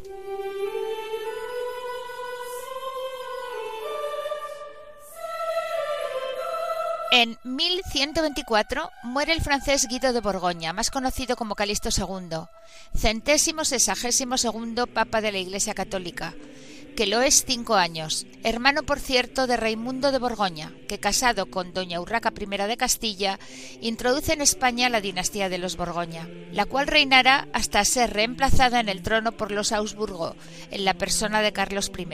En 7.16 7.38
1124 7.44 8.90
muere 9.04 9.34
el 9.34 9.42
francés 9.42 9.88
Guido 9.88 10.14
de 10.14 10.20
Borgoña, 10.20 10.74
más 10.74 10.90
conocido 10.90 11.36
como 11.36 11.54
Calixto 11.54 11.90
II, 11.96 12.48
centésimo 12.98 13.66
sesagésimo 13.66 14.36
segundo 14.40 14.88
Papa 14.88 15.22
de 15.22 15.32
la 15.32 15.38
Iglesia 15.38 15.76
Católica, 15.76 16.34
que 16.96 17.06
lo 17.06 17.22
es 17.22 17.46
cinco 17.46 17.76
años, 17.76 18.26
hermano 18.42 18.82
por 18.82 19.00
cierto 19.00 19.46
de 19.46 19.58
Raimundo 19.58 20.12
de 20.12 20.18
Borgoña, 20.18 20.72
que 20.88 21.00
casado 21.00 21.46
con 21.46 21.72
doña 21.72 22.02
Urraca 22.02 22.34
I 22.36 22.46
de 22.48 22.78
Castilla, 22.78 23.38
introduce 23.80 24.34
en 24.34 24.42
España 24.42 24.90
la 24.90 25.00
dinastía 25.00 25.50
de 25.50 25.60
los 25.60 25.78
Borgoña, 25.78 26.28
la 26.52 26.66
cual 26.66 26.88
reinará 26.88 27.48
hasta 27.54 27.86
ser 27.86 28.12
reemplazada 28.12 28.80
en 28.80 28.90
el 28.90 29.04
trono 29.04 29.34
por 29.34 29.52
los 29.52 29.72
Augsburgo, 29.72 30.36
en 30.72 30.84
la 30.84 30.96
persona 30.96 31.44
de 31.44 31.54
Carlos 31.54 31.92
I, 31.96 32.08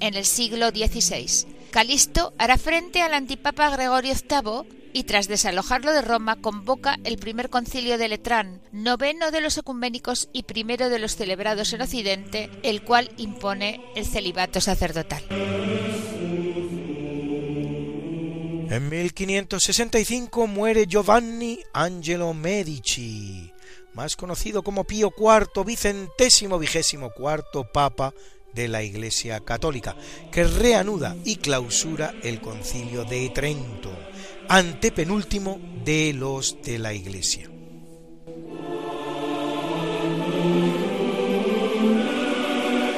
en 0.00 0.14
el 0.14 0.26
siglo 0.26 0.68
XVI 0.68 1.61
Calisto 1.72 2.34
hará 2.36 2.58
frente 2.58 3.00
al 3.00 3.14
antipapa 3.14 3.70
Gregorio 3.70 4.12
VIII 4.12 4.90
y 4.92 5.04
tras 5.04 5.26
desalojarlo 5.26 5.94
de 5.94 6.02
Roma 6.02 6.36
convoca 6.36 6.98
el 7.02 7.16
primer 7.16 7.48
concilio 7.48 7.96
de 7.96 8.08
Letrán, 8.08 8.60
noveno 8.72 9.30
de 9.30 9.40
los 9.40 9.56
ecuménicos 9.56 10.28
y 10.34 10.42
primero 10.42 10.90
de 10.90 10.98
los 10.98 11.16
celebrados 11.16 11.72
en 11.72 11.80
Occidente, 11.80 12.50
el 12.62 12.82
cual 12.82 13.10
impone 13.16 13.80
el 13.96 14.04
celibato 14.04 14.60
sacerdotal. 14.60 15.24
En 18.68 18.88
1565 18.90 20.46
muere 20.46 20.86
Giovanni 20.86 21.58
Angelo 21.72 22.34
Medici, 22.34 23.50
más 23.94 24.14
conocido 24.14 24.62
como 24.62 24.84
Pío 24.84 25.10
IV, 25.16 25.64
vicentésimo 25.64 26.58
vigésimo 26.58 27.12
cuarto 27.14 27.64
papa 27.72 28.12
de 28.54 28.68
la 28.68 28.82
Iglesia 28.82 29.40
Católica, 29.40 29.96
que 30.30 30.44
reanuda 30.44 31.16
y 31.24 31.36
clausura 31.36 32.14
el 32.22 32.40
concilio 32.40 33.04
de 33.04 33.28
Trento, 33.30 33.92
antepenúltimo 34.48 35.60
de 35.84 36.12
los 36.12 36.60
de 36.62 36.78
la 36.78 36.92
Iglesia. 36.94 37.48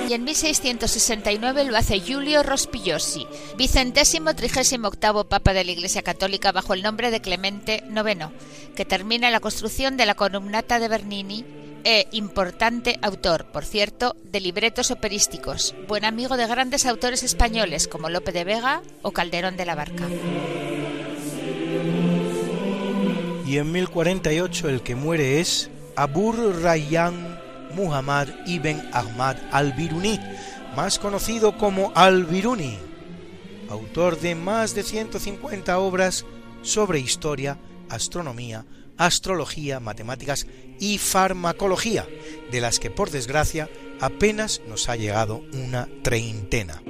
y 0.08 0.12
en 0.12 0.24
1669 0.24 1.64
lo 1.64 1.76
hace 1.76 1.98
Giulio 1.98 2.42
Rospigliosi, 2.42 3.26
vicentésimo 3.56 4.34
trigésimo 4.34 4.88
octavo 4.88 5.24
papa 5.24 5.54
de 5.54 5.64
la 5.64 5.72
Iglesia 5.72 6.02
Católica 6.02 6.52
bajo 6.52 6.74
el 6.74 6.82
nombre 6.82 7.10
de 7.10 7.20
Clemente 7.20 7.82
IX, 7.88 8.26
que 8.76 8.84
termina 8.84 9.30
la 9.30 9.40
construcción 9.40 9.96
de 9.96 10.06
la 10.06 10.14
columnata 10.14 10.78
de 10.78 10.88
Bernini 10.88 11.63
e 11.84 12.08
importante 12.12 12.98
autor, 13.02 13.46
por 13.46 13.64
cierto, 13.64 14.16
de 14.24 14.40
libretos 14.40 14.90
operísticos, 14.90 15.74
buen 15.86 16.04
amigo 16.04 16.36
de 16.36 16.46
grandes 16.46 16.86
autores 16.86 17.22
españoles 17.22 17.88
como 17.88 18.08
Lope 18.08 18.32
de 18.32 18.44
Vega 18.44 18.82
o 19.02 19.12
Calderón 19.12 19.56
de 19.56 19.66
la 19.66 19.74
Barca. 19.74 20.08
Y 23.46 23.58
en 23.58 23.70
1048 23.70 24.68
el 24.70 24.82
que 24.82 24.94
muere 24.94 25.40
es 25.40 25.70
Abur 25.96 26.62
Rayyan 26.62 27.38
Muhammad 27.74 28.28
ibn 28.46 28.82
Ahmad 28.92 29.36
al-Biruni, 29.52 30.18
más 30.74 30.98
conocido 30.98 31.58
como 31.58 31.92
al-Biruni, 31.94 32.78
autor 33.68 34.18
de 34.18 34.34
más 34.34 34.74
de 34.74 34.82
150 34.82 35.78
obras 35.78 36.24
sobre 36.62 37.00
historia, 37.00 37.58
astronomía, 37.90 38.64
astrología, 38.96 39.80
matemáticas 39.80 40.46
y 40.78 40.98
farmacología, 40.98 42.06
de 42.50 42.60
las 42.60 42.78
que 42.78 42.90
por 42.90 43.10
desgracia 43.10 43.68
apenas 44.00 44.62
nos 44.68 44.88
ha 44.88 44.96
llegado 44.96 45.42
una 45.52 45.88
treintena. 46.02 46.82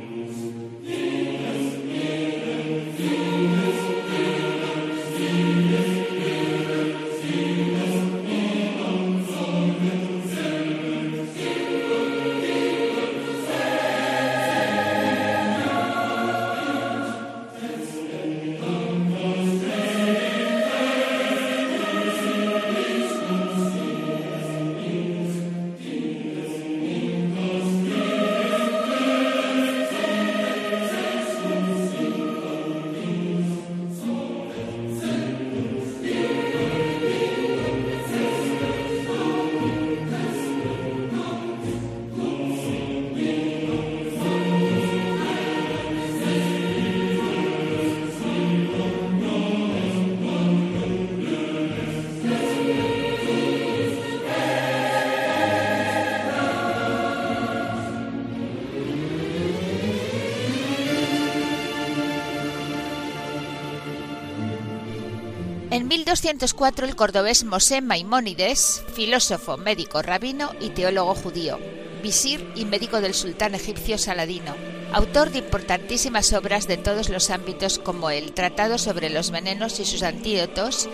En 65.85 65.89
1204 65.89 66.87
el 66.87 66.97
cordobés 66.97 67.45
Mosé 67.45 67.83
Maimónides, 67.83 68.83
filósofo, 68.95 69.59
médico, 69.59 70.01
rabino 70.01 70.51
y 70.59 70.71
teólogo 70.71 71.15
judío, 71.15 71.59
visir 72.03 72.51
y 72.57 72.65
médico 72.65 73.03
del 73.03 73.13
sultán 73.13 73.55
egipcio 73.55 73.99
Saladino, 73.99 74.55
autor 74.95 75.31
de 75.31 75.41
importantísimas 75.41 76.33
obras 76.33 76.67
de 76.69 76.79
todos 76.79 77.11
los 77.11 77.29
ámbitos 77.29 77.79
como 77.79 78.09
el 78.09 78.33
Tratado 78.33 78.79
sobre 78.79 79.11
los 79.11 79.31
venenos 79.31 79.79
y 79.79 79.85
sus 79.85 80.03
antídotos, 80.03 80.89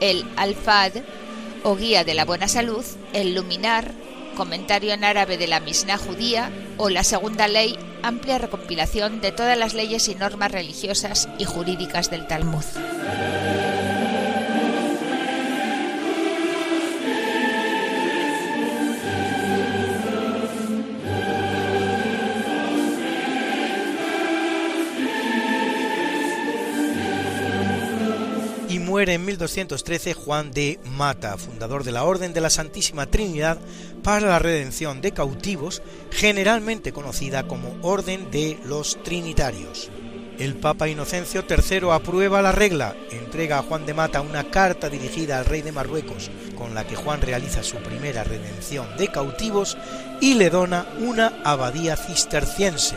el 0.00 0.24
Al-Fad 0.34 0.94
o 1.62 1.76
Guía 1.76 2.02
de 2.02 2.14
la 2.14 2.24
Buena 2.24 2.48
Salud, 2.48 2.84
el 3.12 3.36
Luminar, 3.36 3.92
comentario 4.36 4.92
en 4.92 5.04
árabe 5.04 5.38
de 5.38 5.46
la 5.46 5.60
Misna 5.60 5.98
judía 5.98 6.50
o 6.78 6.88
la 6.88 7.04
Segunda 7.04 7.46
Ley, 7.46 7.78
amplia 8.02 8.38
recompilación 8.38 9.20
de 9.20 9.30
todas 9.30 9.56
las 9.56 9.72
leyes 9.72 10.08
y 10.08 10.16
normas 10.16 10.50
religiosas 10.50 11.28
y 11.38 11.44
jurídicas 11.44 12.10
del 12.10 12.26
Talmud. 12.26 12.64
Muere 28.92 29.14
en 29.14 29.24
1213 29.24 30.12
Juan 30.12 30.50
de 30.50 30.78
Mata, 30.84 31.38
fundador 31.38 31.82
de 31.82 31.92
la 31.92 32.04
Orden 32.04 32.34
de 32.34 32.42
la 32.42 32.50
Santísima 32.50 33.06
Trinidad 33.06 33.56
para 34.02 34.28
la 34.28 34.38
redención 34.38 35.00
de 35.00 35.12
cautivos, 35.12 35.80
generalmente 36.10 36.92
conocida 36.92 37.48
como 37.48 37.74
Orden 37.80 38.30
de 38.30 38.58
los 38.66 39.02
Trinitarios. 39.02 39.90
El 40.38 40.56
Papa 40.56 40.90
Inocencio 40.90 41.42
III 41.48 41.90
aprueba 41.90 42.42
la 42.42 42.52
regla, 42.52 42.94
entrega 43.10 43.60
a 43.60 43.62
Juan 43.62 43.86
de 43.86 43.94
Mata 43.94 44.20
una 44.20 44.50
carta 44.50 44.90
dirigida 44.90 45.38
al 45.38 45.46
rey 45.46 45.62
de 45.62 45.72
Marruecos, 45.72 46.30
con 46.54 46.74
la 46.74 46.86
que 46.86 46.94
Juan 46.94 47.22
realiza 47.22 47.62
su 47.62 47.76
primera 47.78 48.24
redención 48.24 48.86
de 48.98 49.08
cautivos 49.08 49.78
y 50.20 50.34
le 50.34 50.50
dona 50.50 50.86
una 50.98 51.40
abadía 51.44 51.96
cisterciense, 51.96 52.96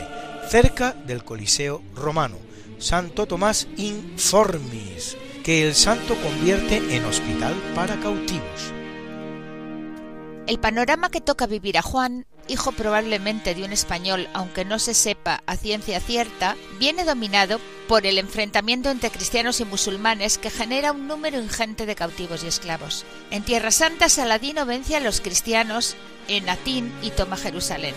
cerca 0.50 0.94
del 1.06 1.24
Coliseo 1.24 1.80
romano, 1.94 2.36
Santo 2.78 3.24
Tomás 3.24 3.66
Informis, 3.78 5.16
que 5.46 5.64
el 5.64 5.76
santo 5.76 6.16
convierte 6.20 6.96
en 6.96 7.04
hospital 7.04 7.54
para 7.72 7.94
cautivos. 8.00 8.72
El 10.48 10.58
panorama 10.58 11.08
que 11.08 11.20
toca 11.20 11.46
vivir 11.46 11.78
a 11.78 11.82
Juan, 11.82 12.26
hijo 12.48 12.72
probablemente 12.72 13.54
de 13.54 13.62
un 13.62 13.72
español, 13.72 14.28
aunque 14.32 14.64
no 14.64 14.80
se 14.80 14.92
sepa 14.92 15.44
a 15.46 15.56
ciencia 15.56 16.00
cierta, 16.00 16.56
viene 16.80 17.04
dominado 17.04 17.60
por 17.86 18.06
el 18.06 18.18
enfrentamiento 18.18 18.90
entre 18.90 19.10
cristianos 19.10 19.60
y 19.60 19.64
musulmanes 19.64 20.36
que 20.38 20.50
genera 20.50 20.90
un 20.90 21.06
número 21.06 21.40
ingente 21.40 21.86
de 21.86 21.94
cautivos 21.94 22.42
y 22.42 22.48
esclavos. 22.48 23.04
En 23.30 23.44
Tierra 23.44 23.70
Santa, 23.70 24.08
Saladino 24.08 24.66
vence 24.66 24.96
a 24.96 25.00
los 25.00 25.20
cristianos 25.20 25.94
en 26.26 26.48
Atín 26.48 26.92
y 27.02 27.10
toma 27.10 27.36
Jerusalén. 27.36 27.94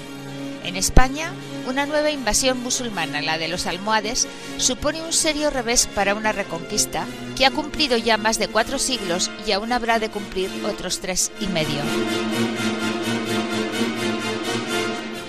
En 0.63 0.75
España, 0.75 1.33
una 1.69 1.85
nueva 1.85 2.09
invasión 2.09 2.61
musulmana, 2.63 3.21
la 3.21 3.37
de 3.37 3.47
los 3.47 3.67
almohades, 3.67 4.27
supone 4.57 5.03
un 5.03 5.13
serio 5.13 5.51
revés 5.51 5.87
para 5.87 6.15
una 6.15 6.31
reconquista 6.31 7.05
que 7.37 7.45
ha 7.45 7.51
cumplido 7.51 7.95
ya 7.95 8.17
más 8.17 8.39
de 8.39 8.47
cuatro 8.47 8.79
siglos 8.79 9.29
y 9.45 9.51
aún 9.51 9.71
habrá 9.71 9.99
de 9.99 10.09
cumplir 10.09 10.49
otros 10.65 10.99
tres 10.99 11.31
y 11.39 11.45
medio. 11.47 11.79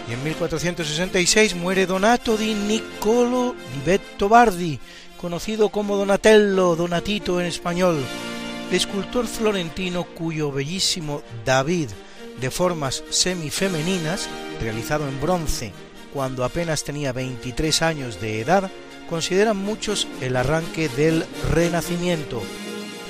Y 0.09 0.12
en 0.14 0.24
1466 0.24 1.55
muere 1.57 1.84
Donato 1.84 2.38
di 2.38 2.55
Niccolo 2.55 3.55
di 3.55 3.80
Bettobardi, 3.84 4.80
conocido 5.20 5.68
como 5.68 5.97
Donatello, 5.97 6.74
Donatito 6.74 7.38
en 7.38 7.47
español, 7.47 8.03
escultor 8.72 9.26
florentino 9.26 10.05
cuyo 10.05 10.51
bellísimo 10.51 11.22
David 11.45 11.91
de 12.41 12.51
formas 12.51 13.05
semifemeninas, 13.11 14.26
realizado 14.59 15.07
en 15.07 15.20
bronce 15.20 15.74
cuando 16.12 16.44
apenas 16.44 16.84
tenía 16.84 17.12
23 17.12 17.82
años 17.82 18.20
de 18.20 18.40
edad, 18.40 18.70
consideran 19.08 19.56
muchos 19.56 20.06
el 20.20 20.36
arranque 20.36 20.88
del 20.88 21.24
Renacimiento. 21.52 22.42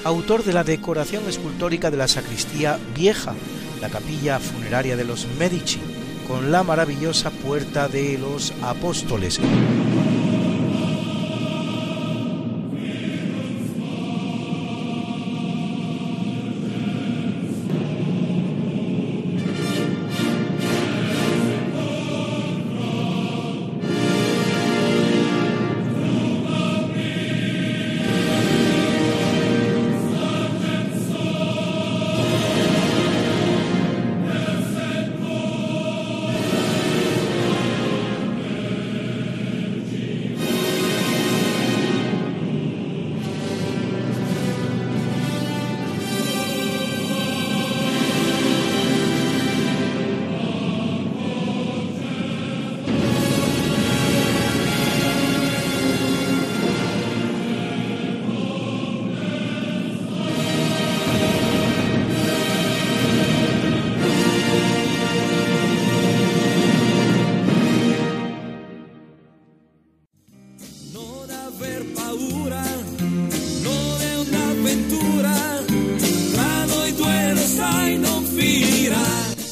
Autor 0.04 0.44
de 0.44 0.52
la 0.52 0.64
decoración 0.64 1.28
escultórica 1.28 1.90
de 1.90 1.98
la 1.98 2.08
sacristía 2.08 2.78
vieja, 2.94 3.34
la 3.80 3.90
capilla 3.90 4.38
funeraria 4.38 4.96
de 4.96 5.04
los 5.04 5.26
Medici, 5.38 5.80
con 6.26 6.50
la 6.50 6.62
maravillosa 6.62 7.30
puerta 7.30 7.88
de 7.88 8.18
los 8.18 8.52
apóstoles. 8.62 9.40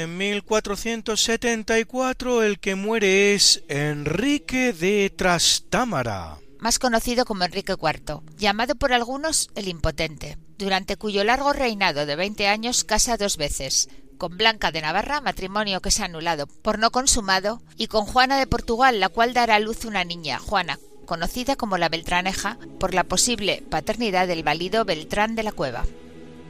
En 0.00 0.16
1474 0.16 2.44
el 2.44 2.60
que 2.60 2.76
muere 2.76 3.34
es 3.34 3.64
Enrique 3.66 4.72
de 4.72 5.10
Trastámara. 5.10 6.38
Más 6.60 6.78
conocido 6.78 7.24
como 7.24 7.42
Enrique 7.42 7.72
IV, 7.72 8.20
llamado 8.36 8.76
por 8.76 8.92
algunos 8.92 9.50
el 9.56 9.66
Impotente, 9.66 10.38
durante 10.56 10.96
cuyo 10.96 11.24
largo 11.24 11.52
reinado 11.52 12.06
de 12.06 12.14
20 12.14 12.46
años 12.46 12.84
casa 12.84 13.16
dos 13.16 13.38
veces, 13.38 13.88
con 14.18 14.36
Blanca 14.36 14.70
de 14.70 14.82
Navarra, 14.82 15.20
matrimonio 15.20 15.80
que 15.80 15.90
se 15.90 16.02
ha 16.02 16.04
anulado 16.04 16.46
por 16.46 16.78
no 16.78 16.92
consumado, 16.92 17.60
y 17.76 17.88
con 17.88 18.04
Juana 18.04 18.38
de 18.38 18.46
Portugal, 18.46 19.00
la 19.00 19.08
cual 19.08 19.34
dará 19.34 19.56
a 19.56 19.60
luz 19.60 19.84
una 19.84 20.04
niña, 20.04 20.38
Juana, 20.38 20.78
conocida 21.06 21.56
como 21.56 21.76
la 21.76 21.88
Beltraneja, 21.88 22.56
por 22.78 22.94
la 22.94 23.02
posible 23.02 23.64
paternidad 23.68 24.28
del 24.28 24.44
válido 24.44 24.84
Beltrán 24.84 25.34
de 25.34 25.42
la 25.42 25.50
Cueva. 25.50 25.84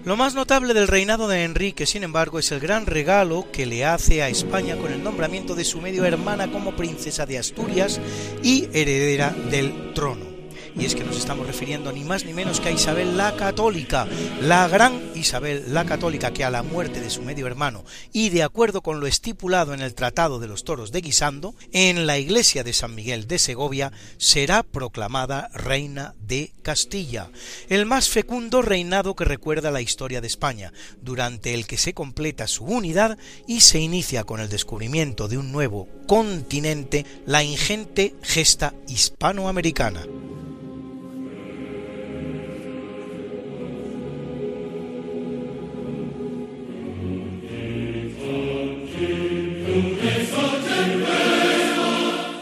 Lo 0.09 0.17
más 0.17 0.35
notable 0.35 0.73
del 0.73 0.89
reinado 0.89 1.29
de 1.29 1.45
Enrique, 1.45 1.85
sin 1.85 2.03
embargo, 2.03 2.39
es 2.39 2.51
el 2.51 2.61
gran 2.61 2.87
regalo 2.87 3.53
que 3.53 3.67
le 3.67 3.85
hace 3.85 4.23
a 4.23 4.31
España 4.31 4.79
con 4.79 4.91
el 4.91 5.05
nombramiento 5.05 5.55
de 5.55 5.67
su 5.67 5.83
medio 5.83 6.07
hermana 6.07 6.51
como 6.51 6.75
princesa 6.75 7.27
de 7.27 7.37
Asturias 7.37 8.01
y 8.43 8.71
heredera 8.73 9.35
del 9.51 9.93
trono 9.93 10.38
y 10.77 10.85
es 10.85 10.95
que 10.95 11.05
nos 11.05 11.17
estamos 11.17 11.47
refiriendo 11.47 11.93
ni 11.93 12.05
más 12.05 12.25
ni 12.25 12.33
menos 12.33 12.61
que 12.61 12.69
a 12.69 12.73
Isabel 12.73 13.17
la 13.17 13.37
Católica, 13.37 14.07
la 14.41 14.69
gran 14.69 15.01
Isabel 15.15 15.65
la 15.69 15.85
Católica 15.85 16.33
que 16.33 16.45
a 16.45 16.51
la 16.51 16.63
muerte 16.63 17.01
de 17.01 17.11
su 17.11 17.23
medio 17.23 17.47
hermano 17.47 17.85
y 18.13 18.31
de 18.31 18.43
acuerdo 18.43 18.83
con 18.83 19.01
lo 19.01 19.07
estipulado 19.07 19.75
en 19.75 19.81
el 19.81 19.95
Tratado 19.95 20.39
de 20.39 20.49
los 20.49 20.65
Toros 20.65 20.93
de 20.93 21.01
Guisando, 21.01 21.55
en 21.73 22.07
la 22.07 22.19
iglesia 22.19 22.65
de 22.65 22.73
San 22.73 22.95
Miguel 22.95 23.27
de 23.27 23.39
Segovia 23.39 23.93
será 24.17 24.63
proclamada 24.63 25.51
reina 25.55 26.15
de 26.21 26.53
Castilla, 26.63 27.31
el 27.69 27.87
más 27.87 28.09
fecundo 28.09 28.63
reinado 28.63 29.15
que 29.15 29.25
recuerda 29.25 29.71
la 29.71 29.81
historia 29.81 30.21
de 30.21 30.27
España, 30.27 30.73
durante 31.03 31.55
el 31.55 31.67
que 31.67 31.79
se 31.79 31.95
completa 31.95 32.47
su 32.47 32.65
unidad 32.65 33.19
y 33.47 33.61
se 33.61 33.81
inicia 33.81 34.25
con 34.25 34.41
el 34.41 34.49
descubrimiento 34.49 35.29
de 35.29 35.39
un 35.39 35.53
nuevo 35.53 35.89
continente, 36.07 37.05
la 37.27 37.43
ingente 37.43 38.15
gesta 38.23 38.75
hispanoamericana. 38.87 40.05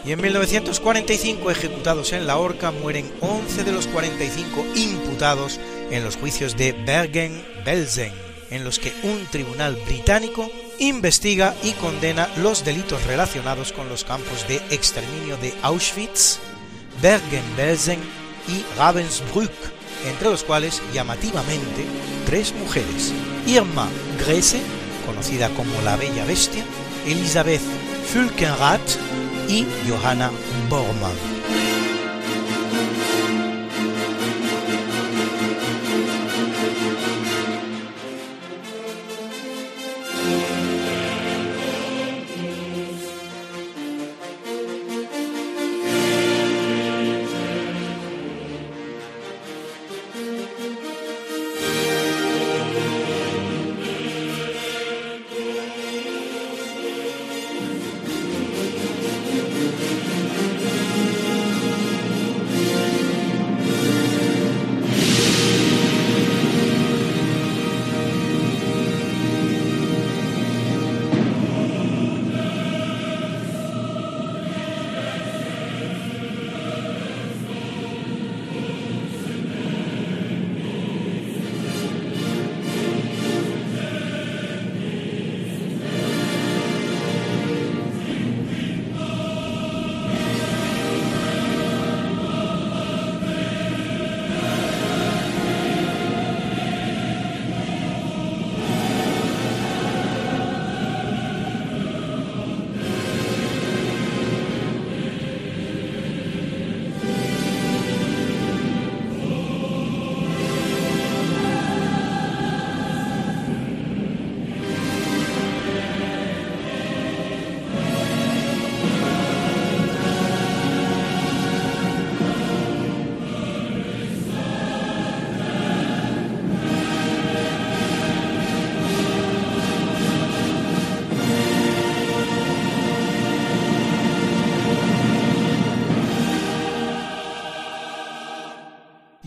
Y 0.07 0.13
en 0.13 0.21
1945, 0.21 1.51
ejecutados 1.51 2.13
en 2.13 2.27
la 2.27 2.37
horca, 2.37 2.71
mueren 2.71 3.11
11 3.19 3.65
de 3.65 3.73
los 3.73 3.87
45 3.87 4.65
imputados 4.75 5.59
en 5.91 6.05
los 6.05 6.15
juicios 6.15 6.55
de 6.55 6.71
Bergen-Belsen, 6.71 8.13
en 8.49 8.63
los 8.63 8.79
que 8.79 8.93
un 9.03 9.25
tribunal 9.25 9.75
británico 9.85 10.49
investiga 10.79 11.55
y 11.61 11.71
condena 11.73 12.29
los 12.37 12.63
delitos 12.63 13.03
relacionados 13.05 13.73
con 13.73 13.89
los 13.89 14.05
campos 14.05 14.47
de 14.47 14.61
exterminio 14.69 15.35
de 15.37 15.53
Auschwitz, 15.61 16.39
Bergen-Belsen 17.01 17.99
y 18.47 18.77
Ravensbrück, 18.77 19.51
entre 20.07 20.29
los 20.29 20.45
cuales 20.45 20.81
llamativamente 20.93 21.85
tres 22.25 22.53
mujeres, 22.53 23.11
Irma 23.45 23.89
Grese, 24.19 24.61
conocida 25.05 25.49
como 25.49 25.81
la 25.81 25.97
Bella 25.97 26.23
Bestia, 26.23 26.63
Elisabeth 27.07 27.61
Fülkenrath 28.05 28.97
y 29.47 29.65
Johanna 29.87 30.29
Bormann. 30.69 31.76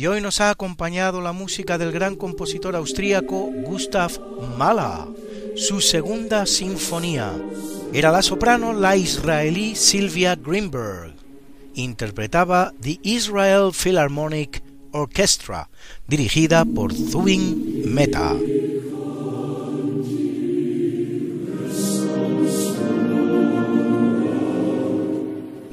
Y 0.01 0.07
hoy 0.07 0.23
nos 0.23 0.41
ha 0.41 0.49
acompañado 0.49 1.21
la 1.21 1.35
música 1.35 1.77
del 1.77 1.93
gran 1.93 2.17
compositor 2.17 2.75
austríaco 2.75 3.51
Gustav 3.53 4.11
Mahler, 4.57 5.15
su 5.57 5.83
segunda 5.83 6.47
sinfonía. 6.47 7.35
Era 7.93 8.11
la 8.11 8.23
soprano 8.23 8.73
la 8.73 8.97
israelí 8.97 9.77
Sylvia 9.77 10.37
Greenberg. 10.37 11.13
Interpretaba 11.75 12.73
The 12.81 12.99
Israel 13.03 13.73
Philharmonic 13.75 14.63
Orchestra, 14.93 15.69
dirigida 16.09 16.65
por 16.65 16.95
Zubin 16.95 17.83
Mehta. 17.85 18.37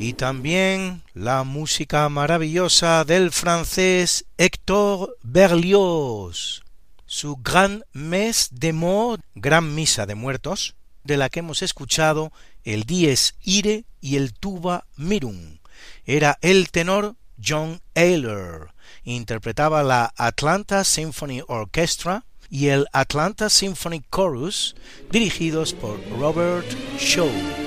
Y 0.08 0.14
también 0.14 1.04
la 1.14 1.44
música 1.44 2.08
maravillosa 2.08 3.04
del 3.04 3.34
francés 3.34 4.24
Héctor 4.38 5.18
Berlioz, 5.22 6.64
su 7.06 7.36
Gran 7.36 7.84
Mes 7.92 8.48
de 8.54 8.72
Mort, 8.72 9.22
Gran 9.36 9.76
Misa 9.76 10.06
de 10.06 10.16
Muertos, 10.16 10.76
de 11.04 11.18
la 11.18 11.28
que 11.28 11.40
hemos 11.40 11.62
escuchado 11.62 12.32
el 12.64 12.86
Dies 12.86 13.36
Ire 13.44 13.84
y 14.00 14.16
el 14.16 14.34
Tuba 14.34 14.86
Mirum. 14.96 15.58
Era 16.06 16.38
el 16.40 16.72
tenor 16.72 17.18
John 17.46 17.82
Ayler, 17.94 18.68
interpretaba 19.04 19.84
la 19.84 20.14
Atlanta 20.16 20.86
Symphony 20.86 21.42
Orchestra 21.50 22.24
y 22.50 22.68
el 22.68 22.88
Atlanta 22.94 23.50
Symphony 23.50 24.04
Chorus, 24.10 24.74
dirigidos 25.12 25.74
por 25.74 26.00
Robert 26.18 26.66
Shaw. 26.98 27.67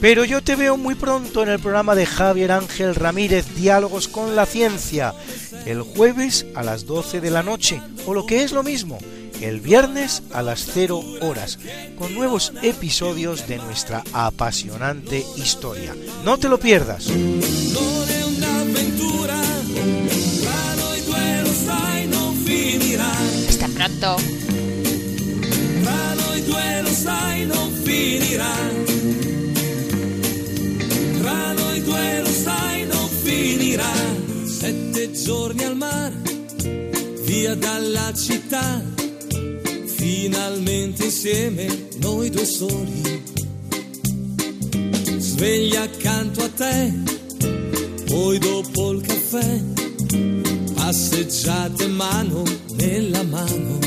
Pero 0.00 0.24
yo 0.24 0.42
te 0.42 0.56
veo 0.56 0.76
muy 0.76 0.94
pronto 0.94 1.42
en 1.42 1.48
el 1.48 1.58
programa 1.58 1.94
de 1.94 2.06
Javier 2.06 2.52
Ángel 2.52 2.94
Ramírez, 2.94 3.54
Diálogos 3.54 4.08
con 4.08 4.36
la 4.36 4.46
Ciencia, 4.46 5.14
el 5.64 5.82
jueves 5.82 6.46
a 6.54 6.62
las 6.62 6.86
12 6.86 7.20
de 7.20 7.30
la 7.30 7.42
noche, 7.42 7.80
o 8.06 8.14
lo 8.14 8.26
que 8.26 8.42
es 8.42 8.52
lo 8.52 8.62
mismo, 8.62 8.98
el 9.40 9.60
viernes 9.60 10.22
a 10.32 10.42
las 10.42 10.68
0 10.72 11.02
horas, 11.22 11.58
con 11.98 12.14
nuevos 12.14 12.52
episodios 12.62 13.48
de 13.48 13.56
nuestra 13.56 14.04
apasionante 14.12 15.24
historia. 15.36 15.94
No 16.24 16.38
te 16.38 16.48
lo 16.48 16.58
pierdas. 16.58 17.08
Hasta 23.48 23.68
pronto. 23.68 24.16
Finirà. 33.22 33.92
Sette 34.44 35.12
giorni 35.12 35.64
al 35.64 35.76
mare, 35.76 36.14
via 37.24 37.54
dalla 37.54 38.12
città, 38.14 38.82
finalmente 39.84 41.04
insieme 41.04 41.88
noi 41.98 42.30
due 42.30 42.44
soli. 42.44 43.22
Sveglia 45.18 45.82
accanto 45.82 46.44
a 46.44 46.48
te, 46.48 46.92
poi 48.06 48.38
dopo 48.38 48.92
il 48.92 49.00
caffè, 49.02 49.60
passeggiate 50.74 51.86
mano 51.88 52.42
nella 52.76 53.22
mano. 53.24 53.78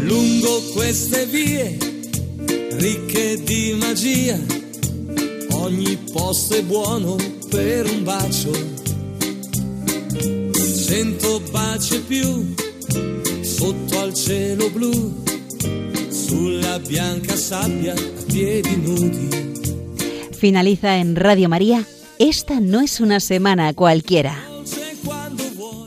Lungo 0.00 0.62
queste 0.72 1.26
vie, 1.26 1.76
ricche 2.72 3.40
di 3.44 3.76
magia, 3.78 4.38
ogni 5.70 5.96
posto 6.12 6.54
è 6.54 6.62
buono 6.64 7.16
per 7.48 7.86
un 7.86 8.02
bacio. 8.02 8.50
Cento 10.86 11.40
baci 11.52 12.00
più 12.00 12.54
sotto 13.42 14.00
al 14.00 14.12
cielo 14.12 14.68
blu, 14.70 15.22
sulla 16.10 16.78
bianca 16.80 17.36
sabbia 17.36 17.92
a 17.92 18.02
piedi 18.26 18.76
nudi. 18.76 19.28
Finaliza 20.32 20.96
en 20.96 21.14
Radio 21.14 21.48
María. 21.48 21.84
Esta 22.18 22.58
no 22.60 22.80
es 22.80 23.00
una 23.00 23.20
semana 23.20 23.72
cualquiera. 23.72 24.36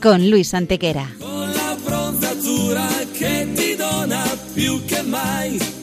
Con 0.00 0.30
Luis 0.30 0.54
Antequera. 0.54 1.14
Con 1.18 1.52
la 1.52 1.76
bronzatura 1.84 2.86
che 3.12 3.48
ti 3.54 3.76
dona 3.76 4.24
più 4.54 4.82
che 4.86 5.02
mai 5.02 5.73